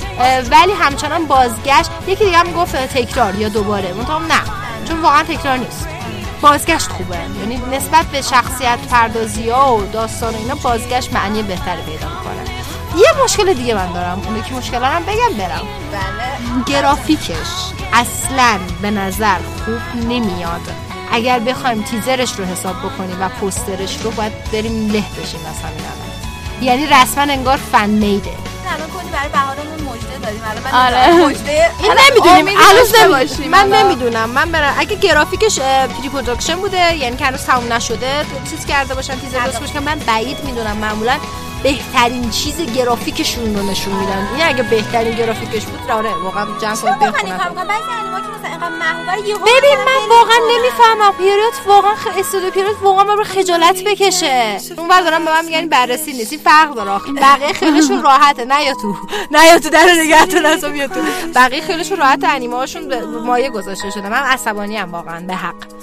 [0.51, 1.89] ولی همچنان بازگشت.
[2.07, 3.93] یکی دیگه هم گفت تکرار یا دوباره.
[3.93, 4.41] منتها نه.
[4.87, 5.87] چون واقعا تکرار نیست.
[6.41, 7.17] بازگشت خوبه.
[7.39, 12.43] یعنی نسبت به شخصیت پردازی ها و داستان و اینا بازگشت معنی بهتری پیدا می‌کنه.
[12.97, 14.21] یه مشکل دیگه من دارم.
[14.25, 15.67] اون یکی مشکل هم بگم برم.
[16.65, 17.47] گرافیکش
[17.93, 20.61] اصلا به نظر خوب نمیاد.
[21.11, 25.85] اگر بخوایم تیزرش رو حساب بکنیم و پوسترش رو باید بریم له بشیم از همین
[25.85, 26.08] الان
[26.61, 28.31] یعنی رسما انگار فن میده
[28.99, 30.41] کلی برای بهارمون مژده دادیم
[30.73, 31.25] الان آره.
[31.25, 32.57] مژده این نمی‌دونیم.
[32.59, 33.49] هنوز داشته نمی- باشیم.
[33.51, 33.73] من.
[33.73, 34.29] نمی‌دونم.
[34.29, 39.19] من برم اگه گرافیکش پری پروداکشن بوده یعنی که هنوز تموم نشده چیز کرده باشن
[39.19, 41.17] تیزر درست باشن من بعید می‌دونم معمولا
[41.63, 44.27] بهترین چیز گرافیکشون رو نشون میدن.
[44.35, 46.45] این اگه بهترین گرافیکش بود آره واقعا
[48.79, 50.37] محبوبه یهو ببین من واقعا.
[50.57, 51.13] نمی‌فهمم.
[51.17, 51.91] پیریود واقعا.
[52.19, 54.57] استودیو پیریود واقعا من خجالت بکشه.
[54.77, 56.99] اون ور دارم به من میگن بررسی نیست این فرق داره.
[57.21, 58.45] بقیه خیلیشون راحته.
[58.45, 58.95] نه یا تو.
[59.31, 60.99] نه یا تو در نگهتون از بیا تو.
[61.35, 64.09] بقیه خیلیشون راحت انیمه هاشون مایه گذاشته شده.
[64.09, 65.78] من عصبانی ام واقعا به حق.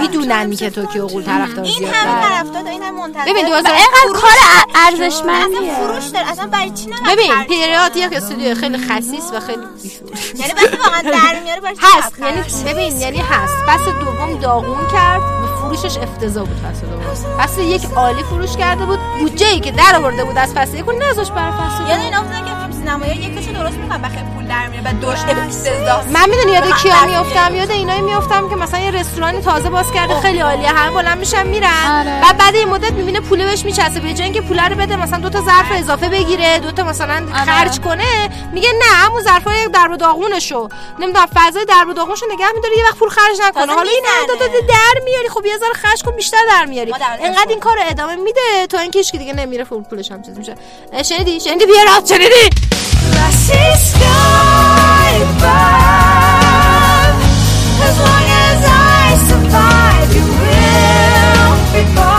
[0.00, 2.34] می‌دونن که توکیو غول طرفدار این زیاد همه داره.
[2.34, 4.36] طرفدار این همه منتظر ببین، 2000 اینقدر کار
[4.74, 5.74] ارزشمندیه.
[5.74, 6.30] فروش داره.
[6.30, 10.76] اصلا برای چی نباید ببین پیریود یک استودیو خیلی خسیس و خیلی بیشور یعنی وقتی
[10.76, 13.54] واقعا در میاره چی هست یعنی؟ ببین یعنی هست.
[13.66, 17.38] فصل دوم داغون کرد و فروشش افتضاح بود فصل دوم.
[17.38, 18.98] فصل یک عالی فروش کرده بود.
[19.20, 22.18] بودجه ای که در آورده بود از فصل یک رو نذاشت برای فصل یعنی اینا
[22.18, 22.55] که
[22.86, 26.66] سینمایی یکیشو درست می‌کنن و خیلی پول در میاره و دوش افتضاح من می‌دونی یاد
[26.66, 30.68] و کیا میافتم؟ یاد اینایی میافتم که مثلا یه رستورانی تازه باز کرده خیلی عالیه
[30.68, 32.00] همه بلند میشن میرن.
[32.00, 32.20] آره.
[32.22, 34.00] بعد بعد این مدت می‌بینه پوله بهش میچسبه.
[34.00, 37.26] به جای اینکه پوله رو بده مثلا دو تا ظرف اضافه بگیره دو تا مثلا
[37.46, 40.68] خرج کنه میگه نه همون ظرفای درب و داغونشو.
[40.98, 43.74] نمی‌دونم فضای درب و داغونشو نگه میداره یه وقت پول خرج نکنه.
[43.74, 44.04] حالا این.
[44.28, 46.92] دو تا در میاری خب یه ذره خرج کن بیشتر در میاری.
[46.92, 50.38] در انقدر این کار ادامه میده تا اینکه هیچ دیگه نمیره فول پولش هم چیز
[50.38, 50.54] میشه.
[51.04, 52.75] شنیدی؟ شنیدی؟ بیا رات شنیدی؟
[57.78, 62.15] As long as I survive, you will be part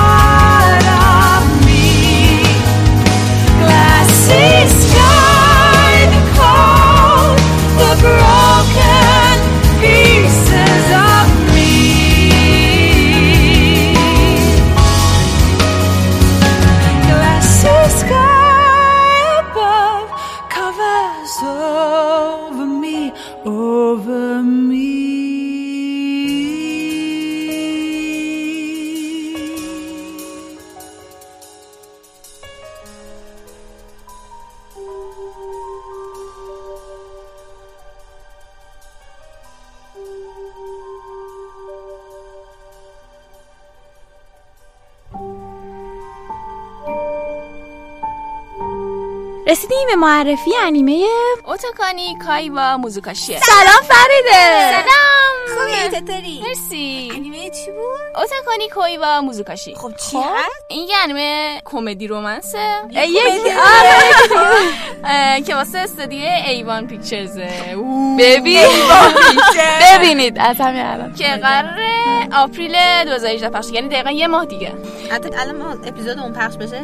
[49.47, 51.05] رسیدیم به معرفی انیمه
[51.45, 54.71] اوتوکانی کای و موزوکاشیه سلام فریده.
[54.71, 55.57] سلام.
[55.57, 57.11] خوبی چطوری؟ مرسی.
[57.15, 59.75] انیمه چی بود؟ اوتاکانی کوی و موزوکاشی.
[59.75, 62.67] خب چی؟ هست این یه انیمه کمدی رومنسه.
[62.91, 63.23] یک
[65.03, 67.75] اه، که واسه استودیو ایوان پیکچرزه.
[68.19, 68.67] ببین.
[69.81, 70.37] ببینید.
[70.39, 71.15] از همین الان.
[71.15, 71.77] که قرار
[72.35, 72.75] آپریل
[73.05, 74.73] 2018 پخش یعنی دقیقا یه ماه دیگه.
[75.11, 76.81] حتی الان ما اپیزود اون پخش بشه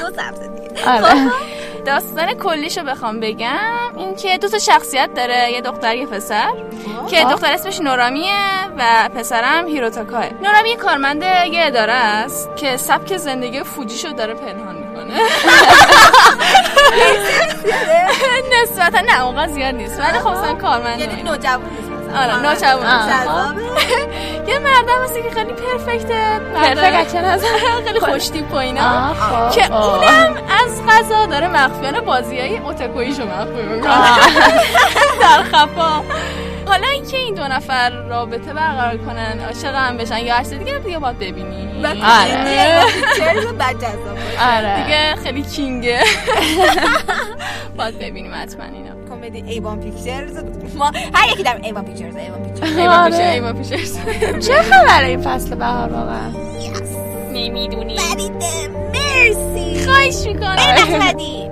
[0.00, 0.90] دو هفته دیگه.
[0.90, 1.30] آره.
[1.86, 3.96] داستان کلیشو بخوام بگم.
[3.96, 6.50] این که دو تا شخصیت داره یه دختر یه پسر.
[7.10, 8.34] که دختر اسمش نورامیه
[8.78, 10.24] و پسرم هیروتاکاه.
[10.42, 15.14] نورامی یه کارمند یه اداره است که سبک زندگی فوجیشو داره پنهان می‌کنه.
[18.62, 20.00] نسبتا نه اونقدر زیاد نیست.
[20.00, 21.60] ولی خب کارمند یعنی نوجوان
[22.16, 23.54] آره ناچبون آه.
[24.48, 27.44] یه مردم هستی که خیلی پرفکته پرفکت از؟
[27.86, 28.00] خیلی
[28.58, 29.08] اینا.
[29.08, 29.54] آه، خب.
[29.54, 29.74] که.
[29.74, 33.90] اونم از غذا داره مخفیانه بازی های اوتاکویشو مخفی می‌کنه.
[35.22, 36.02] در خفا.
[36.66, 40.98] حالا اینکه این دو نفر رابطه برقرار کنن عاشق هم بشن یا هر دیگه دیگه
[40.98, 42.80] باید ببینی آره.
[44.40, 44.84] آره.
[44.84, 46.00] دیگه خیلی کینگه.
[47.76, 48.93] باید ببینیم حتما اینا.
[49.24, 50.38] کمدی ایوان پیکچرز
[50.74, 53.98] ما هر یکی در ایوان پیکچرز ایوان پیکچرز ایوان پیچرز
[54.46, 56.30] چه خبره این فصل بهار واقعا؟
[57.32, 57.98] نمی‌دونی.
[57.98, 59.84] فریده مرسی.
[59.84, 60.56] خواهش می‌کنم.
[60.58, 61.50] احمدی.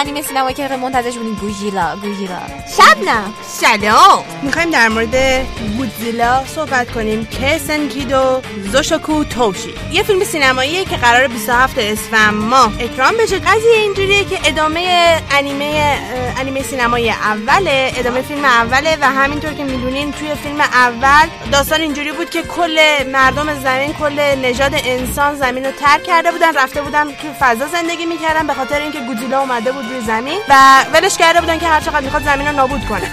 [0.00, 1.34] انیمه سینما که منتظرش بودیم.
[1.34, 2.38] گوژیلا گوژیلا
[2.76, 3.34] شبنم.
[3.42, 5.46] سلام می‌خوایم در مورد
[5.76, 7.26] گودزیلا صحبت کنیم.
[7.26, 8.42] که سنکیدو
[8.72, 9.74] زوشوکو توشی.
[9.92, 13.38] یه فیلم سینماییه که قرار 27 اسفند ماه اکران بشه.
[13.38, 15.98] قضیه اینجوریه که ادامه انیمه
[16.38, 22.12] انیمه سینمایی اوله ادامه فیلم اوله و همینطور که می‌دونین توی فیلم اول داستان اینجوری
[22.12, 22.78] بود که کل
[23.12, 28.06] مردم زمین کل نژاد انسان زمین رو ترک کرده بودن رفته بودن تو فضا زندگی
[28.06, 31.80] می‌کردن به خاطر اینکه گودزیلا اومده بود روی زمین و ولش کرده بودن که هر
[31.80, 33.10] چقدر می‌خواد زمین رو نابود کنه.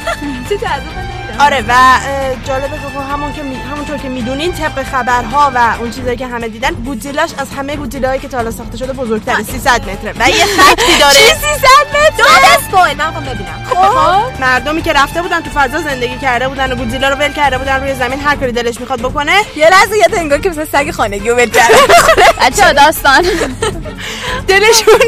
[0.49, 3.55] چه جذاب آره و اه، جالبه که همون که می...
[3.55, 8.21] همونطور که می‌دونین طبق خبرها و اون چیزایی که همه دیدن گودزیلاش از همه گودزیلاهایی
[8.21, 10.13] که تا حالا ساخته شده بزرگتره 300 متره.
[10.19, 11.43] و یه فکتی داره؟ چی 300
[11.89, 13.63] متر داد اسپویل من ببینم.
[13.69, 17.57] خب مردمی که رفته بودن تو فضا زندگی کرده بودن و گودزیلا رو ول کرده
[17.57, 19.33] بودن روی زمین هر کاری دلش می‌خواد بکنه.
[19.55, 21.77] یه لحظه یاد انگار که مثل سگ خانگی رو ول کرده
[22.41, 23.21] بچه داستان.
[24.47, 24.99] دلشون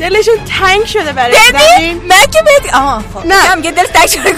[0.00, 1.96] دلشون تنگ شده برای زمین.
[2.08, 3.26] من که بهت آها خب.
[3.26, 3.48] نه.
[3.48, 4.30] نه میگه دل تک شده.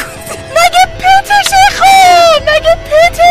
[0.50, 3.30] مگه پیتشه خون مگه پیته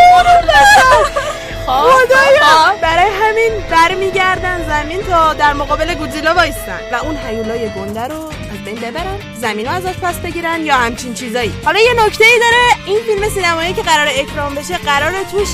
[1.65, 2.75] خدایا.
[2.81, 6.79] برای همین برمیگردن زمین تا در مقابل گودزیلا وایستن.
[6.91, 11.13] و اون هیولای گنده رو از بین ببرن زمین رو ازش پس بگیرن یا همچین
[11.13, 11.53] چیزایی.
[11.65, 15.49] حالا یه نکته ای داره این فیلم سینمایی که قرار اکرام بشه قرار توش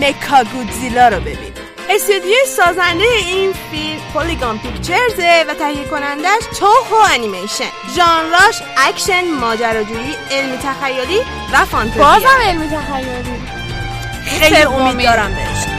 [0.00, 1.55] مکا گودزیلا رو ببین
[1.90, 7.64] استودیوی سازنده این فیلم Polygon Pictures ه و تهیه کنندش Toho Animation
[7.96, 11.20] ژانراش اکشن ماجراجویی علمی تخیلی
[11.52, 13.40] و فانتزی بازم علمی تخیلی.
[14.40, 15.75] خیلی امید دارم بهش.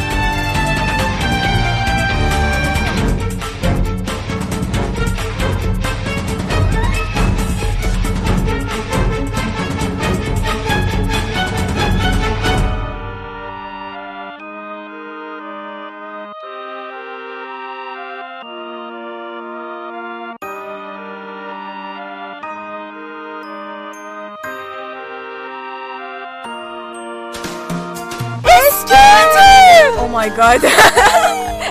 [30.27, 30.71] مای گاد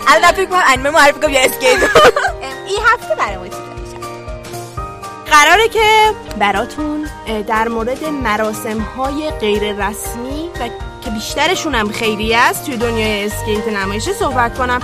[0.08, 1.78] الان فکر کنم انیمه معرفی کنم یه اسکیت
[2.66, 3.56] این هفته برای ما؟
[5.30, 5.80] قراره که
[6.38, 7.08] براتون
[7.46, 10.68] در مورد مراسم های غیر رسمی و
[11.04, 14.80] که بیشترشون هم خیریه است توی دنیای اسکیت نمایشی صحبت کنم.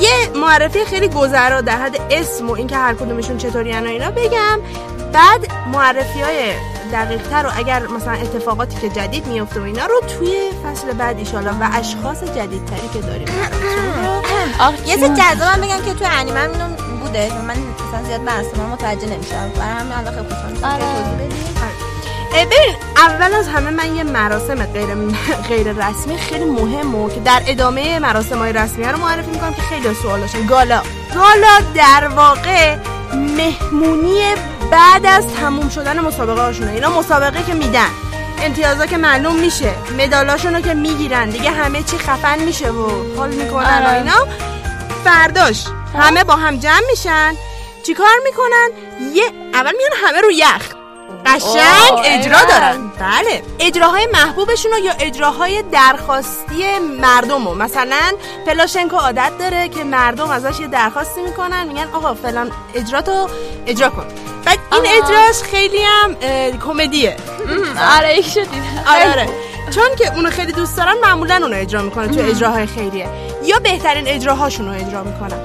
[0.00, 4.58] یه معرفی خیلی گذرا در حد اسم و اینکه هر کدومشون چطوری و اینا بگم.
[5.12, 5.40] بعد
[5.72, 6.52] معرفی های
[6.92, 11.18] دقیق تر و اگر مثلا اتفاقاتی که جدید میفته و اینا رو توی فصل بعد
[11.18, 13.28] ایشالا و اشخاص جدیدتری که داریم.
[14.86, 17.32] یه چیز جذابم بگم که توی انیمه هم اینو بوده.
[17.42, 17.56] من
[17.88, 19.52] مثلا زیاد مراسم ها متوجه نمیشم.
[19.56, 20.52] برای همین الان خیلی خوشحال
[22.34, 24.88] ببین اول از همه من یه مراسم غیر
[25.48, 29.94] غیر رسمی خیلی مهمه که در ادامه مراسم های رسمی رو معرفی می‌کنم که خیلی
[29.94, 30.82] سوالاشون گالا.
[31.14, 32.76] گالا در واقع
[33.14, 34.22] مهمونی
[34.70, 36.70] بعد از تموم شدن مسابقه هاشونه.
[36.70, 37.88] اینا مسابقه که میدن.
[38.42, 39.74] امتیازا که معلوم میشه.
[39.98, 41.30] مدالاشونو که می‌گیرن.
[41.30, 43.92] دیگه همه چی خفن میشه و حال می‌کنن آره.
[43.92, 44.26] اینا.
[45.04, 45.64] فرداش
[45.98, 47.34] همه با هم جمع میشن.
[47.86, 48.68] چیکار می‌کنن؟
[49.14, 49.24] یه
[49.54, 50.71] اول میان همه رو یخ.
[51.26, 52.38] قشنگ اجرا.
[52.44, 52.90] دارن.
[52.98, 53.42] بله.
[53.60, 57.54] اجراهای محبوبشون یا اجراهای درخواستی مردم رو.
[57.54, 58.12] مثلا
[58.46, 63.28] پلاشنکو عادت داره که مردم ازش یه درخواستی می‌کنن میگن آقا فلان اجراتو
[63.66, 64.04] اجرا کن.
[64.44, 65.02] بعد این.
[65.02, 66.16] اجراش خیلی هم
[66.58, 67.16] کمدیه.
[67.98, 69.28] آره یک شدید آره آره.
[69.74, 73.08] چون که اونو خیلی دوست دارن معمولا اونو اجرا می‌کنن تو اجراهای خیریه.
[73.44, 75.40] یا بهترین اجراهاشون رو اجرا می‌کنن.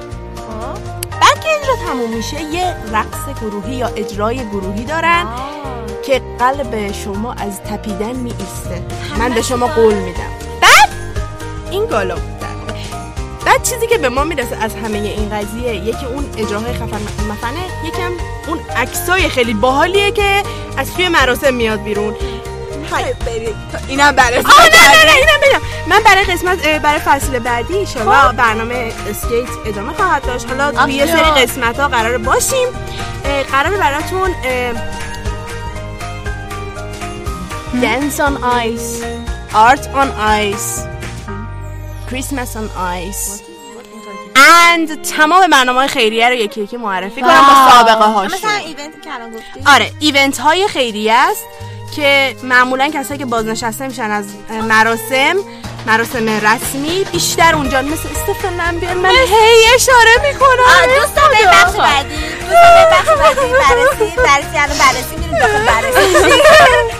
[1.10, 5.26] بعد که اجرا تموم میشه یه رقص گروهی یا اجرای گروهی دارن
[6.04, 8.82] که قلب شما از تپیدن می ایسته
[9.18, 10.30] من به شما قول میدم.
[10.60, 10.90] بعد
[11.70, 12.16] این گالا.
[13.46, 17.00] بعد چیزی که به ما می‌رسه از همه این قضیه یکی اون اجراهای خفن
[17.30, 18.12] مفنه یکم
[18.48, 20.42] اون عکسای خیلی باحالیه که
[20.76, 22.14] از توی مراسم میاد بیرون.
[23.88, 25.60] اینم برای آه نه نه نه اینم بگم.
[25.86, 30.46] من برای قسمت برای فصل بعدی انشالله برنامه اسکیت ادامه خواهد داشت.
[30.48, 31.06] حالا توی یه.
[31.06, 32.68] سری قسمت ها قرار باشیم.
[33.52, 34.34] قرار براتون
[37.82, 39.02] Dance on Ice
[39.54, 40.84] Art on Ice
[42.10, 43.42] Christmas on Ice
[44.36, 48.92] and تمام برنامه های خیریه رو یکی یکی معرفی کنم با سابقه هاشون مثلا event
[48.92, 51.44] ی که الان گفتی آره event های خیریه است.
[51.96, 54.24] که معمولا کسایی که بازنشسته میشن از
[54.68, 55.36] مراسم
[55.86, 60.94] مراسم رسمی بیشتر اونجا مثل استفن من بیان من هی اشاره می‌کنم.
[61.00, 62.14] دوستان به بخش بعدی.
[62.40, 63.52] دوستان به بخش بعدی.
[63.52, 65.38] بررسی بررسی الان بررسی میریم.
[65.38, 66.14] داخل بررسی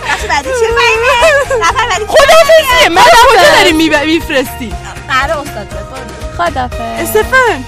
[0.07, 3.71] بخش بعدی چه فهمه نفر بعدی خدافزیه من کجا داری
[4.05, 4.73] میفرستی؟
[5.09, 5.67] قرار استاد.
[6.37, 6.81] خدافظ.
[6.99, 7.63] استفن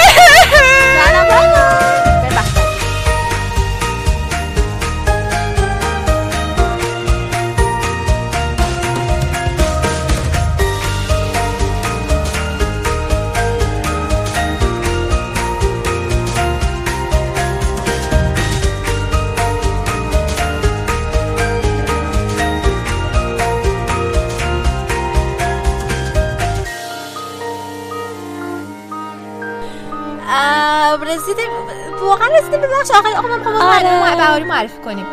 [32.21, 33.83] واقعا رسیدیم به بخش آخر آقا من می‌خوام آره.
[33.83, 35.07] برنامه بهاری معرفی کنیم.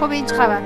[0.00, 0.62] خب این چه خبر؟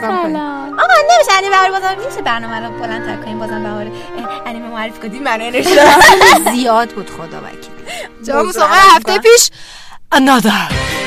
[0.00, 0.36] سلام.
[0.72, 5.08] آقا نمیشه انیمه بهاری بازم نمیشه برنامه رو بلندتر کنیم بازم بهاری اه، انیمه معرفی
[5.08, 7.70] کنیم برنامه نوشته زیاد بود خدا وکیل.
[8.26, 9.18] جواب موضوع مسابقه هفته.
[9.18, 9.50] پیش
[10.14, 11.01] another.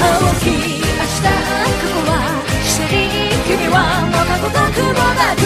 [0.00, 1.28] き明日過
[2.08, 2.16] は
[2.64, 2.92] して
[3.46, 3.76] 君は
[4.10, 5.38] またごたくもなく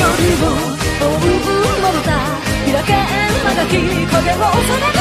[0.00, 0.08] 夜
[0.40, 2.08] を追うものだ
[2.64, 4.95] 開けんまがき影を恐れる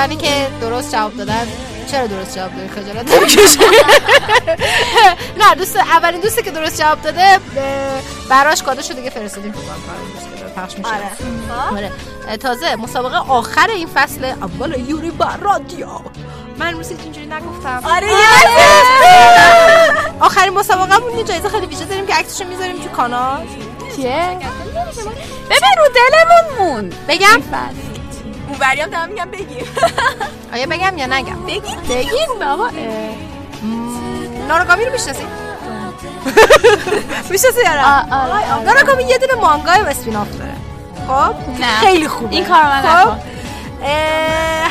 [0.00, 1.46] دوستانی که درست جواب دادن.
[1.90, 3.12] چرا درست جواب دادی خجالت
[5.40, 7.38] نه دوست اولین دوستی که درست جواب داده
[8.28, 9.54] براش کادوشو دیگه فرستادیم.
[10.56, 10.90] پخش میشه.
[11.76, 11.92] آره.
[12.28, 15.86] اه، تازه مسابقه آخر این فصل اول یوری بر رادیو.
[16.58, 17.80] من روسی اینجوری نگفتم.
[17.84, 18.06] آره
[20.20, 23.46] آخرین مسابقه یه جایزه خیلی ویژه داریم که عکسشو می‌ذاریم تو کانال.
[23.96, 24.38] چیه
[25.50, 27.42] ببین رو دلمون مون بگم؟
[28.66, 29.64] هم دارم میگم بگیر
[30.54, 32.70] آیا بگم یا نگم؟ بگین بگین بابا.
[34.48, 35.22] ناراگامی رو می‌شناسی؟
[37.30, 40.54] می‌شناسی یا نه؟ آره ناراگامی یه دونه مانگای و اسپیناف داره.
[41.08, 41.34] خب.
[41.80, 42.36] خیلی خوبه.
[42.36, 43.20] این کارو من خب؟ نکن.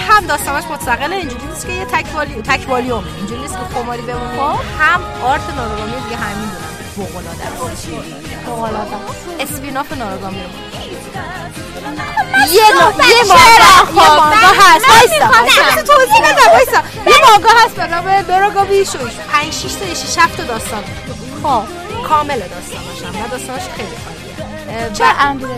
[0.10, 4.02] هم داستانش مستقله اینجوری نیست که یه تک والی تک والیومه اینجوری نیست که خماری
[4.02, 4.40] بمونی
[4.80, 6.50] هم آرت ناراگامی دیگه همین
[6.96, 7.88] فوق العاده است.
[8.46, 8.92] فوق العاده
[9.40, 10.69] اسپیناف ناراگامی رو.
[12.52, 12.62] یه
[13.10, 13.24] یه
[13.94, 15.28] مانگا هست وایسا.
[15.94, 16.82] توضیح بدم وایسا.
[17.08, 20.84] یه مانگا هست به نام ناراگامی شوش 5 6 تا 6 7 تا داستان.
[21.44, 21.64] خب.
[22.08, 25.54] کامل داستانش هم داستانش خیلی خالیه چه اندونه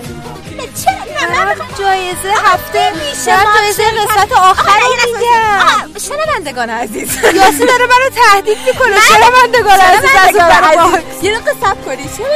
[0.84, 3.38] چرا؟ نه جایزه هفته میشه.
[3.56, 7.10] جایزه قسمت آخر میگم شنوندگان عزیز.
[7.36, 8.96] یاسی داره منو تهدید می‌کنه.
[9.08, 11.02] شنوندگان عزیز از شنوندگان.
[11.22, 12.10] یه دقیقه صبر کنی.
[12.18, 12.28] چرا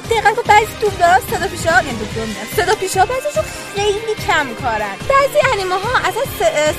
[0.00, 3.44] دقیقا تو بعضی دارن صدا پیشا یعنی دوم میگم صدا پیشا بعضیشون
[3.76, 4.96] خیلی کم کارن.
[5.08, 6.22] بعضی انیمه ها اصلا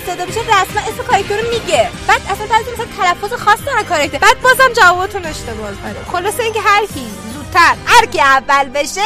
[0.06, 1.90] صدا پیشا رسما اسم کاراکتر رو میگه.
[2.08, 4.18] بعد اصلا بعضی مثلا تلفظ خاص دارن کاراکتر.
[4.18, 5.70] بعد بازم جوابتون اشتباه
[6.12, 9.02] خلاصه اینکه هر کی زودتر هر کی اول بشه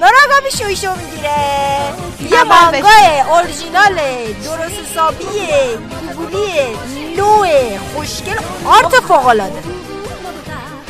[0.00, 1.34] ناراگامی شویشو می‌گیره.
[2.30, 3.94] یه مانگای اورجینال
[4.44, 5.78] درست حسابیه
[6.16, 6.68] گوگلیه
[7.16, 9.62] نوع خوشگل آرت فوق‌العاده.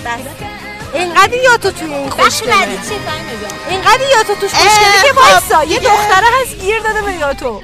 [0.04, 0.51] بس.
[0.94, 2.78] اینقدر یا تو توی این بخش خوشگله.
[3.68, 5.78] اینقدر یا تو توش خوشگله که خب، وایسا یه.
[5.78, 7.62] دختره هست گیر داده به یا تو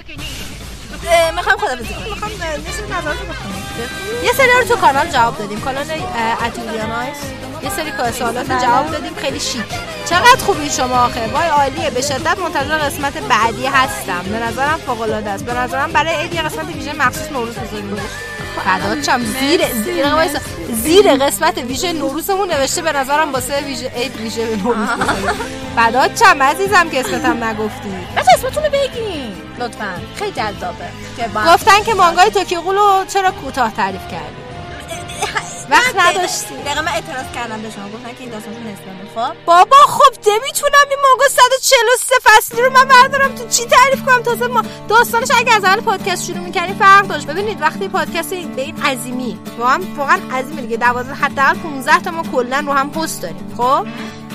[1.34, 2.30] می‌خوام خدا بزنم می‌خوام
[4.22, 5.60] یه سری رو تو کانال جواب دادیم.
[5.60, 5.84] کانال
[6.46, 7.16] اتوریانایس
[7.62, 9.14] یه سری سوالات رو جواب دادیم.
[9.14, 9.64] خیلی شیک.
[10.10, 11.90] چقدر خوبی شما آخه؟ وای عالیه.
[11.90, 14.22] به شدت منتظر قسمت بعدی هستم.
[14.22, 15.44] به نظرم فوق العاده است.
[15.44, 17.96] به نظرم برای عید یه قسمت ویژه مخصوص نوروز بذاریم
[18.64, 20.04] فدات شم زیر زیر.
[20.82, 24.88] زیر قسمت ویژه نوروزمون نوشته به نظرم واسه ویژه عید ویژه به نوروز
[25.76, 29.32] فدات شم عزیزم که اسمتم نگفتی؟ بچه اسمتون رو بگین.
[29.58, 29.94] لطفا.
[30.14, 30.88] خیلی جذابه.
[31.54, 34.48] گفتن که مانگای توکیو غول رو چرا کوتاه تعریف کردی؟
[35.70, 37.88] وقت نداشتی دقیقا من اعتراض کردم به شما.
[37.88, 39.34] گفتن که این داستانشون نصفه خب.
[39.44, 43.34] بابا خب نمی‌تونم این مانگا 143 فصلی رو من بردارم.
[43.34, 47.26] تو چی تعریف کنم؟ تازه ما داستانش اگه از اول پادکست شروع می‌کردیم فرق داشت.
[47.26, 50.76] ببینید وقتی پادکست به این عظیمی واقعا واقعا عظیمه دیگه.
[50.76, 53.86] 12 حداقل 15 تا ما کلا رو هم هست داریم خب؟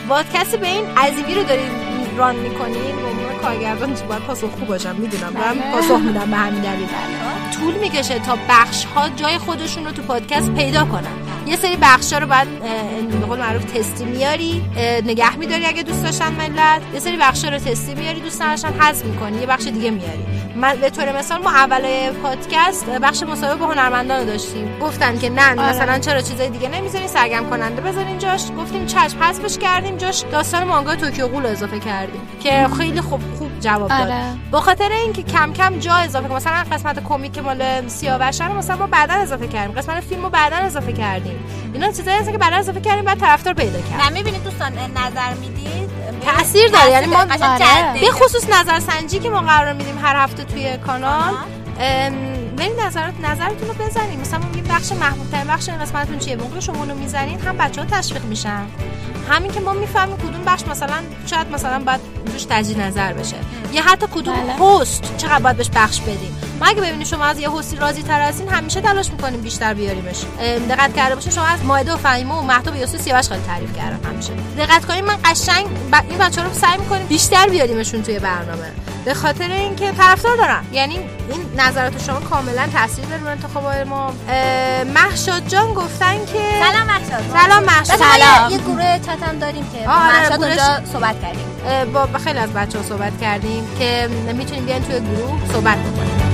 [0.10, 5.34] پادکست به این عظیمی رو داریم ران می‌کنین به عنوان کارگردان باید پاسخگو باشم می‌دونم.
[5.34, 6.88] دارم پاسخ میدم به همین دلیل.
[7.60, 11.08] طول می‌کشه تا بخش ها جای خودشون رو تو پادکست پیدا کنن.
[11.48, 12.48] یه سری بخش ها رو باید
[13.20, 14.66] به قول معروف تستی میاری
[15.06, 16.82] نگه میداری اگه دوست داشتن ملت.
[16.94, 20.26] یه سری بخش ها رو تستی میاری دوست نداشتن حذف می‌کنی یه بخش دیگه میاری.
[20.56, 24.80] من به طور مثال ما اول پادکست بخش مصاحبه با هنرمندان رو داشتیم.
[24.82, 28.42] گفتن که نه مثلا چرا چیزای دیگه نمی‌ذارین سرگرم کننده بذارین جاش.
[28.58, 30.24] گفتیم چشم حذفش کردیم جاش.
[30.32, 32.03] داستان مانگا توکیو رو اضافه کردیم.
[32.44, 34.02] که خیلی خوب خوب جواب داد.
[34.02, 34.24] آره.
[34.52, 36.38] به خاطر اینکه کم کم جا اضافه کنیم.
[36.38, 39.76] مثلا قسمت کمیک مال سیاوش رو مثلا ما بعدا اضافه کردیم.
[39.76, 41.46] قسمت فیلم رو بعدا اضافه کردیم.
[41.74, 45.34] اینا چیزایی هستن که بعدا اضافه کردیم بعد طرفدار پیدا کرد نه می‌بینید دوستان نظر
[45.42, 45.90] می‌دید؟
[46.26, 46.92] تاثیر داره.
[46.92, 48.00] یعنی ما جذابه.
[48.02, 51.34] به خصوص نظرسنجی که ما قرار میدیم هر هفته توی کانال.
[52.58, 56.60] برید نظرات نظرتون رو بزنید مثلا میگیم بخش محبوب ترین بخش این قسمتتون چیه؟ موقع
[56.60, 58.66] شما اونو می‌زنید هم بچه ها تشویق میشن.
[59.30, 60.96] همین که ما می‌فهمیم کدوم بخش مثلا
[61.26, 63.36] شاید مثلا باید روش تجدید نظر بشه.
[63.74, 66.38] یا حتی کدوم هست چقدر باید بهش بخش بدیم.
[66.64, 70.22] ما اگه ببینیم شما از یه هستی راضی تر هستین همیشه تلاش می‌کنیم بیشتر بیاریمش.
[70.70, 74.10] دقت کرده باشین شما از مایده و فهیمه و مهتاب یوسف سیاوش خیلی تعریف کردم
[74.10, 74.34] همیشه.
[74.58, 75.96] دقت کنید من قشنگ ب...
[76.10, 78.72] این بچه رو سعی می‌کنیم بیشتر بیاریمشون توی برنامه.
[79.06, 84.14] به خاطر اینکه طرفدار دارن یعنی این نظرات شما کاملا تاثیر داره روی انتخابات ما.
[84.30, 87.24] اه، مهشاد جان گفتن که سلام مهشاد.
[87.44, 88.52] سلام بچه‌ها، سلام.
[88.52, 91.46] یه گروه چت هم داریم که آره، گروهش- اونجا صحبت کردیم.
[91.94, 96.33] با خیلی از بچه ها صحبت کردیم که می‌تونیم بیاین توی گروه صحبت بکنیم.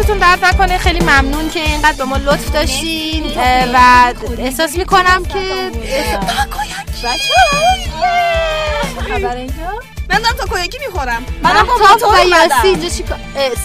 [0.00, 3.32] دستتون درد نکنه خیلی ممنون که اینقدر به ما لطف داشتین
[3.74, 5.70] و احساس می‌کنم که
[9.08, 9.54] خبر اینجا
[10.10, 12.28] من دارم تا کویکی می‌خورم منم با تاپ و.
[12.28, 13.04] یاسی اینجا چی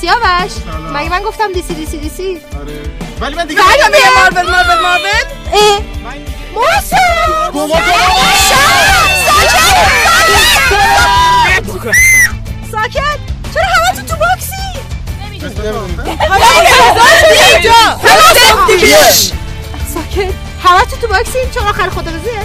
[0.01, 0.51] سیاوش.
[0.93, 2.81] مگه من گفتم دیسی دیسی دیسی؟ آره.
[3.21, 5.09] ولی من دیگه نگم به مارول مارول مارول.
[5.53, 5.79] اه.
[6.55, 6.97] محسن
[9.25, 10.05] ساکت!
[11.67, 13.24] تو باکسی
[19.93, 22.41] ساکت همه تو تو باکسیم چون آخر خدافزیه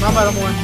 [0.00, 0.54] من برای مهم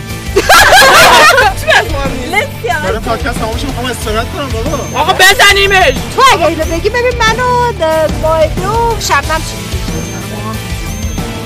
[2.82, 7.72] برای پادکست می‌خوام استراحت کنم بابا آقا بزنیمش تو اگه اینو بگی ببین منو
[8.22, 9.56] مایدی و شبنم چی؟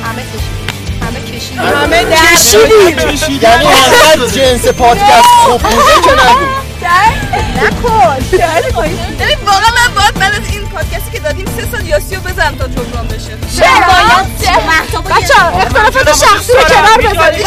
[0.04, 0.22] همه
[1.14, 2.04] همه کشیدیم همه
[2.94, 6.64] کشیدیم یعنی انقدر جنس پادکست خوب بوده که نبود
[7.62, 8.16] نکن
[9.20, 12.68] ببین واقعا من باید بعد از این پادکستی که دادیم سه سال یاسیو بزنم تا
[12.68, 13.36] جبران بشه.
[15.10, 17.46] بچه اختلافات شخصی رو کنار بذارید.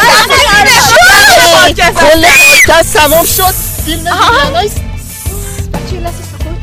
[1.76, 2.26] کل
[2.56, 3.54] پادکست تمام شد.
[3.84, 6.56] فیلم ویلانای بچه یه لحظه سکوت.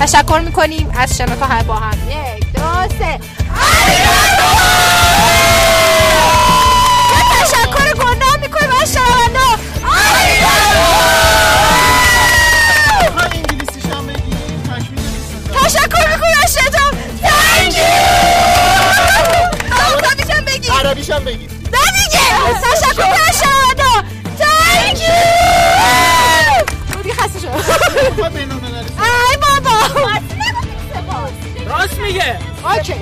[0.00, 1.98] تشکر می‌کنیم از شنوتو های با هم.
[2.08, 2.62] یک دو
[2.98, 3.20] سه.
[28.00, 29.76] ای بابا.
[31.66, 32.38] راست میگه.
[32.64, 32.94] اوکی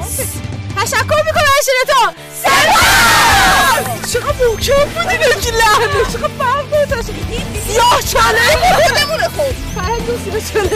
[0.77, 2.13] تشکر می‌کنم از شنوتو
[2.43, 8.41] سپاس چقدر محکم بودی بگی لحنه چقدر فرق داره سیاه چاله
[8.89, 9.53] خودمونه خب.
[9.75, 10.69] فرق دو سیاه چاله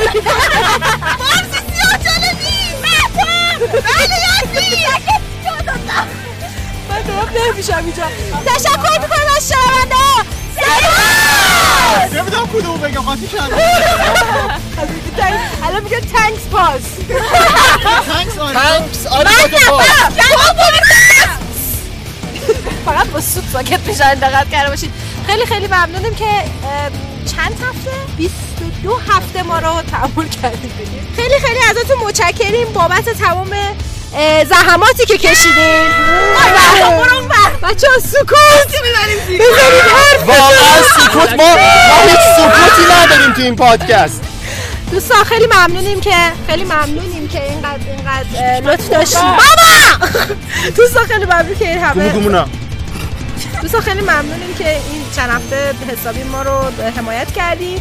[1.19, 2.83] بارسی سیاه چاله نیست
[3.69, 4.87] بله یاسی
[6.89, 8.03] من دارم نمیشم اینجا.
[8.47, 9.95] تشکر می‌کنم از شنونده.
[9.95, 10.23] ها
[12.15, 13.57] نمی‌دونم کدوم بگم قاطی کردم.
[15.65, 16.81] الان تنکس پاس
[18.07, 18.55] تانکس آره.
[18.55, 19.31] تانکس آره
[22.85, 24.91] فقط با سوت ساکت میشن دقت کرده باشید
[25.27, 26.27] خیلی خیلی ممنونیم که
[27.37, 30.73] چند هفته؟ 22 هفته ما رو تحمل کردید.
[31.17, 32.73] خیلی خیلی ازتون متشکریم.
[32.73, 33.51] بابت تمام
[34.49, 35.89] زحماتی که کشیدین
[37.63, 38.39] بچه ها سکوت.
[40.27, 41.57] واقعا سکوت ما
[41.89, 44.23] ما هیچ سکوتی نداریم تو این پادکست.
[44.91, 46.15] دوستان خیلی ممنونیم که
[46.47, 49.21] خیلی ممنونیم که اینقدر اینقدر لطف داشتیم.
[49.23, 50.07] بابا!
[50.77, 52.13] دوستان خیلی ممنون که این همه
[53.63, 56.59] دوستان خیلی ممنونیم که این چند هفته حسابی ما رو
[56.97, 57.81] حمایت کردی.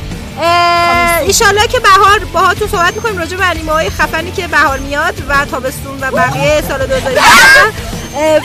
[1.21, 3.17] ایشالله که بهار باهاتون صحبت می‌کنیم.
[3.17, 7.21] راجع به انیمه های خفنی که بهار میاد و تابستون و بقیه سال 2019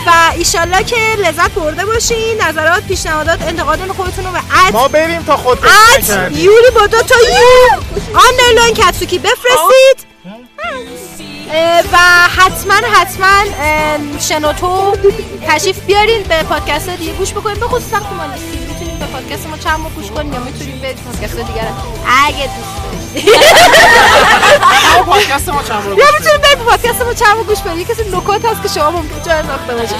[0.06, 5.22] و ایشالله که لذت برده باشین نظرات پیشنهادات انتقادات خودتون رو به at ما بریم
[5.22, 5.58] تا خود
[6.30, 7.80] یوری با دو تا U.
[8.28, 10.06] underline Katsuki بفرستید.
[11.92, 11.98] و
[12.36, 13.42] حتما حتما
[14.20, 14.96] شنوتو
[15.48, 17.60] تشریف بیارین به پادکست دیگه گوش بکنین.
[17.60, 18.55] به خصوص وقتی ما نیستیم
[18.98, 21.62] به پادکست ما چند بار گوش کنین یا می‌تونین به پادکست دیگه
[22.26, 22.76] اگه دوست
[23.16, 27.84] دارید پادکست ما چند بار یا می‌تونین به پادکست ما چند بار گوش بدین یه
[27.84, 29.96] کسی نکات هست که شما ممکن جا انداخته باشید.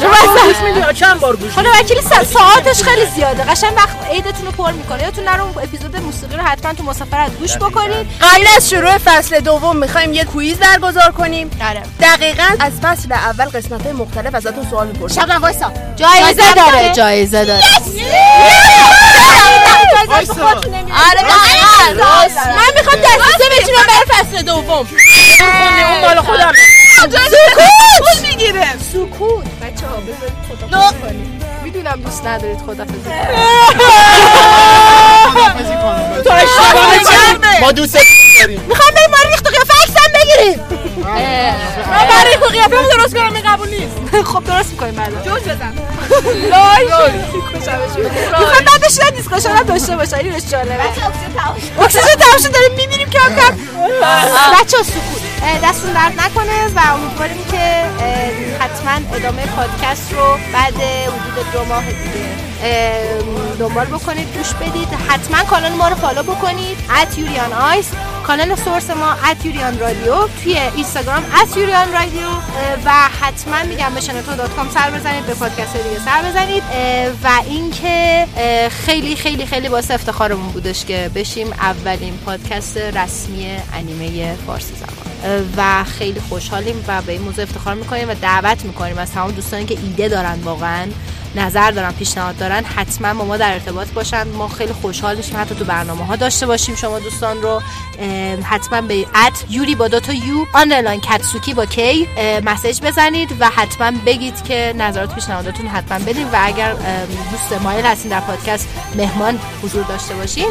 [0.46, 3.42] گوش میدی یا چند بار گوش خدا وکیلی سا- ساعتش خیلی زیاده.
[3.44, 5.02] قشنگ وقت عیدتون رو پر می‌کنه.
[5.02, 9.40] یادتون نره اون اپیزود موسیقی رو حتما تو مسافرت گوش بکنید قبل از شروع فصل
[9.40, 11.50] دوم می‌خوایم یه کویز برگزار کنیم.
[11.68, 11.82] آره.
[12.00, 15.72] دقیقا از فصل اول قسمت های مختلف ازتون سوال می‌پرسیم شبنم وایسا.
[15.96, 16.92] جایزه داره.
[16.94, 17.62] جایزه داره.
[21.10, 21.22] آره
[21.94, 22.46] راست.
[22.46, 24.86] من می‌خوام دستیسه بچینم برای فصل دوم
[25.90, 26.52] اون مال خودم
[26.96, 30.38] سکوت می‌گیره سکوت بچه ها بذارید
[30.68, 30.92] خدا
[31.62, 32.84] می‌دونم دوست ندارید خدا
[35.34, 35.74] خدافزی
[36.24, 37.60] تو اشتباه.
[37.60, 40.58] ما دوست داریم می‌خوام بریم ما رو ریخت و قیافه عکسم بگیریم
[41.06, 44.24] من برای و قیافه درست کنم این قبول نیست.
[44.24, 45.74] خب درست می‌کنیم بعدا جوز بزن.
[46.50, 46.86] لای
[48.38, 50.84] می‌خوام بعدش نه discussion هم داشته باشن اینش جالبه.
[51.80, 53.56] اکسیژن تمام شد داریم میمیریم کم کم
[54.60, 55.25] بچه سکوت.
[55.46, 57.84] اه، دستتون درد نکنه و امیدواریم که
[58.60, 62.26] حتما ادامه پادکست رو بعد حدود دو ماه دیگه
[63.58, 64.88] دنبال بکنید گوش بدید.
[65.08, 66.78] حتما کانال ما رو follow بکنید.
[66.88, 67.90] at Yuri on Ice.
[68.26, 70.28] کانال source ما at Yuri on Radio.
[70.42, 72.28] توی اینستاگرام at Yuri on Radio.
[72.84, 72.90] و
[73.20, 76.62] حتما میگم به شنوتو dot com سر بزنید به پادکست دیگه سر بزنید.
[77.24, 78.26] و اینکه
[78.86, 84.95] خیلی خیلی خیلی واسه افتخارمون بودش که بشیم اولین پادکست رسمی انیمه فارسی زبان.
[85.56, 88.98] و خیلی خوشحالیم و به این موضوع افتخار می‌کنیم و دعوت می‌کنیم.
[88.98, 90.86] از تمام دوستانی که ایده دارن واقعا.
[91.36, 94.28] نظر دارن پیشنهاد دارن حتما با ما در ارتباط باشن.
[94.28, 97.62] ما خیلی خوشحال میشیم حتی تو برنامه ها داشته باشیم شما دوستان رو.
[98.44, 102.08] حتما به ات یوری با دو تا یو آنلاین کتسوکی با کی
[102.44, 106.28] مسیج بزنید و حتما بگید که نظرات پیشنهاداتون حتما بدین.
[106.32, 106.72] و اگر
[107.30, 110.48] دوست مایل هستین در پادکست مهمان حضور داشته باشین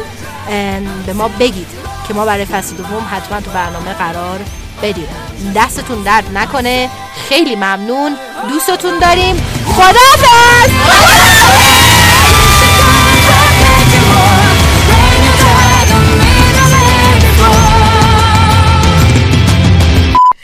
[1.06, 1.68] به ما بگید
[2.08, 4.40] که ما برای فصل دوم حتما تو برنامه قرار
[4.82, 5.08] بدیم.
[5.56, 6.90] دستتون درد نکنه.
[7.28, 8.16] خیلی ممنون.
[8.48, 9.55] دوستتون داریم.
[9.74, 10.70] خداحافظ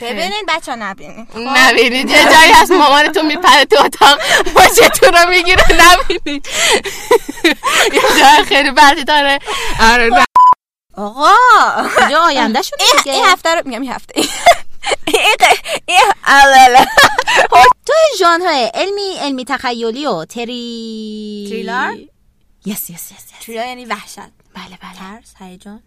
[0.01, 4.19] ببینید بچه نبینید نبینید یه جایی هست مامانتون میپره تو اتاق
[4.55, 5.63] ماچتون رو می‌گیره.
[5.71, 6.47] نبینید
[7.93, 9.39] یه جای خیلی بدی داره.
[9.81, 10.09] آره.
[10.97, 11.29] آقا
[11.99, 12.83] اینجا آینده شده.
[13.05, 14.21] این هفته رو میگم این هفته.
[17.85, 21.93] تو ژانرهای علمی علمی تخیلی و تری تریلر؟
[22.65, 24.17] یس یس یس یس تریلر یعنی وحشت.
[24.53, 24.99] بله بله.
[24.99, 25.83] ترس هیجان.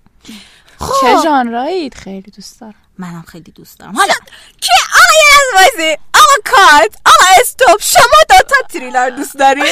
[1.00, 2.74] چه ژانرایید خیلی دوست دارم.
[2.98, 3.96] منم خیلی دوست دارم.
[3.96, 4.14] حالا
[4.60, 7.80] که آقا یه از آقا کات آقا استوب.
[7.80, 9.64] شما دوتا تریلر دوست دارید.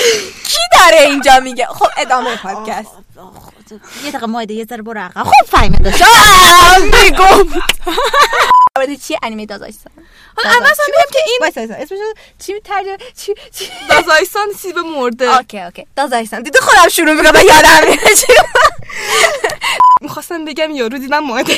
[0.45, 3.04] کی داره اینجا میگه؟ خب ادامه پادکست.
[4.04, 6.04] یه دقیقه مایده یه ذره برو عقب خب فهمه داشت
[6.94, 7.62] میگم
[8.76, 9.94] آره چی انیمه دازایستان
[10.38, 14.48] حالا اول اصلا بگم که این وایسا وایسا اسمش رو چی ترجمه چی چی دازایستان
[14.58, 18.34] سیب مرده اوکی اوکی دازایستان دیدی خودم شروع میکنم و یادم میره چی
[20.02, 21.54] میخواستم بگم یارو دیدم ماده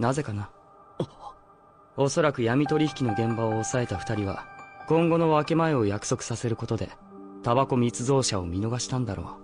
[0.00, 0.48] なぜかな
[1.96, 4.46] おそらく闇取引の現場を抑えた二人は、
[4.88, 6.88] 今後の分け前を約束させることで、
[7.42, 9.36] タバコ密造者を見逃したんだろ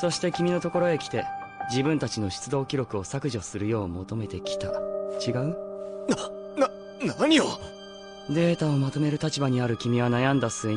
[0.00, 1.24] そして君のところへ来て、
[1.70, 4.68] 自分たちの出動記録を削除するよう求めてきた。
[4.68, 5.56] 違う？
[6.56, 6.70] な、
[7.18, 7.44] 何を？
[8.30, 10.66] データをまとめる立場にある君は悩んだ末に